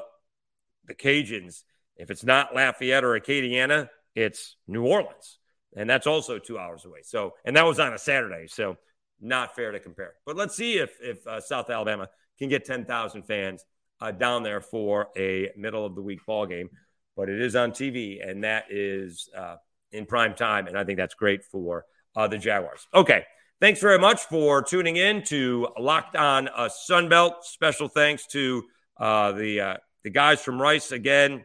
the 0.86 0.94
Cajuns, 0.94 1.64
if 1.96 2.10
it's 2.10 2.24
not 2.24 2.54
Lafayette 2.54 3.04
or 3.04 3.18
Acadiana, 3.18 3.88
it's 4.14 4.56
New 4.66 4.84
Orleans. 4.84 5.38
And 5.76 5.90
that's 5.90 6.06
also 6.06 6.38
two 6.38 6.58
hours 6.58 6.84
away. 6.84 7.00
So, 7.02 7.34
and 7.44 7.56
that 7.56 7.64
was 7.64 7.80
on 7.80 7.92
a 7.92 7.98
Saturday. 7.98 8.46
So, 8.46 8.76
not 9.24 9.56
fair 9.56 9.72
to 9.72 9.80
compare. 9.80 10.14
But 10.26 10.36
let's 10.36 10.54
see 10.54 10.74
if, 10.74 10.96
if 11.00 11.26
uh, 11.26 11.40
South 11.40 11.70
Alabama 11.70 12.08
can 12.38 12.48
get 12.48 12.64
10,000 12.64 13.22
fans 13.22 13.64
uh, 14.00 14.10
down 14.10 14.42
there 14.42 14.60
for 14.60 15.08
a 15.16 15.50
middle 15.56 15.86
of 15.86 15.94
the 15.94 16.02
week 16.02 16.24
ball 16.26 16.46
game. 16.46 16.68
But 17.16 17.28
it 17.28 17.40
is 17.40 17.56
on 17.56 17.70
TV, 17.70 18.28
and 18.28 18.44
that 18.44 18.66
is 18.70 19.28
uh, 19.36 19.56
in 19.92 20.04
prime 20.04 20.34
time, 20.34 20.66
and 20.66 20.76
I 20.76 20.84
think 20.84 20.98
that's 20.98 21.14
great 21.14 21.44
for 21.44 21.84
uh, 22.16 22.26
the 22.26 22.38
Jaguars. 22.38 22.86
Okay, 22.92 23.24
thanks 23.60 23.80
very 23.80 23.98
much 23.98 24.22
for 24.22 24.62
tuning 24.62 24.96
in 24.96 25.22
to 25.24 25.68
Locked 25.78 26.16
On 26.16 26.48
uh, 26.48 26.68
Sunbelt. 26.68 27.44
Special 27.44 27.86
thanks 27.86 28.26
to 28.28 28.64
uh, 28.98 29.30
the 29.30 29.60
uh, 29.60 29.76
the 30.02 30.10
guys 30.10 30.40
from 30.42 30.60
Rice 30.60 30.90
again 30.90 31.44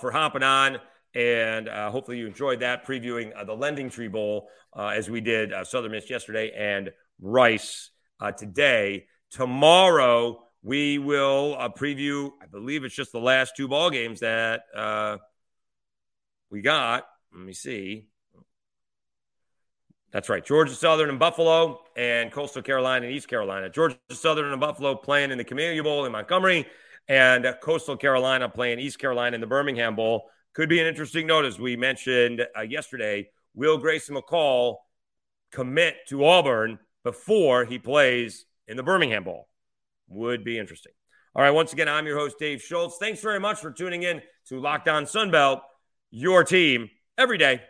for 0.00 0.10
hopping 0.10 0.42
on. 0.42 0.78
And 1.14 1.68
uh, 1.68 1.90
hopefully 1.90 2.18
you 2.18 2.26
enjoyed 2.26 2.60
that 2.60 2.86
previewing 2.86 3.32
uh, 3.36 3.44
the 3.44 3.54
Lending 3.54 3.90
Tree 3.90 4.08
Bowl 4.08 4.48
uh, 4.74 4.88
as 4.88 5.10
we 5.10 5.20
did 5.20 5.52
uh, 5.52 5.64
Southern 5.64 5.92
Miss 5.92 6.08
yesterday 6.08 6.52
and 6.56 6.90
Rice 7.20 7.90
uh, 8.20 8.32
today. 8.32 9.06
Tomorrow 9.30 10.42
we 10.62 10.98
will 10.98 11.56
uh, 11.58 11.68
preview. 11.68 12.30
I 12.42 12.46
believe 12.46 12.84
it's 12.84 12.94
just 12.94 13.12
the 13.12 13.18
last 13.20 13.56
two 13.56 13.68
ball 13.68 13.90
games 13.90 14.20
that 14.20 14.62
we 16.50 16.62
got. 16.62 17.04
Let 17.34 17.44
me 17.44 17.52
see. 17.52 18.08
That's 20.12 20.28
right. 20.28 20.44
Georgia 20.44 20.74
Southern 20.74 21.08
and 21.08 21.18
Buffalo, 21.18 21.80
and 21.96 22.30
Coastal 22.30 22.60
Carolina 22.60 23.06
and 23.06 23.14
East 23.14 23.28
Carolina. 23.28 23.70
Georgia 23.70 23.96
Southern 24.10 24.52
and 24.52 24.60
Buffalo 24.60 24.94
playing 24.94 25.30
in 25.30 25.38
the 25.38 25.44
Camellia 25.44 25.82
Bowl 25.82 26.04
in 26.04 26.12
Montgomery, 26.12 26.66
and 27.08 27.46
Coastal 27.62 27.96
Carolina 27.96 28.48
playing 28.48 28.78
East 28.78 28.98
Carolina 28.98 29.34
in 29.34 29.40
the 29.40 29.46
Birmingham 29.46 29.96
Bowl. 29.96 30.28
Could 30.54 30.68
be 30.68 30.80
an 30.80 30.86
interesting 30.86 31.26
note, 31.26 31.44
as 31.44 31.58
we 31.58 31.76
mentioned 31.76 32.46
uh, 32.56 32.60
yesterday. 32.62 33.30
Will 33.54 33.78
Grayson 33.78 34.16
McCall 34.16 34.76
commit 35.52 35.96
to 36.08 36.24
Auburn 36.24 36.78
before 37.04 37.64
he 37.64 37.78
plays 37.78 38.46
in 38.66 38.76
the 38.76 38.82
Birmingham 38.82 39.24
Bowl. 39.24 39.48
Would 40.08 40.44
be 40.44 40.58
interesting. 40.58 40.92
All 41.34 41.42
right, 41.42 41.50
once 41.50 41.72
again, 41.72 41.88
I'm 41.88 42.06
your 42.06 42.18
host, 42.18 42.38
Dave 42.38 42.60
Schultz. 42.60 42.98
Thanks 42.98 43.20
very 43.20 43.40
much 43.40 43.60
for 43.60 43.70
tuning 43.70 44.02
in 44.02 44.20
to 44.48 44.60
Locked 44.60 44.88
On 44.88 45.04
Sunbelt, 45.04 45.60
your 46.10 46.44
team 46.44 46.90
every 47.16 47.38
day. 47.38 47.62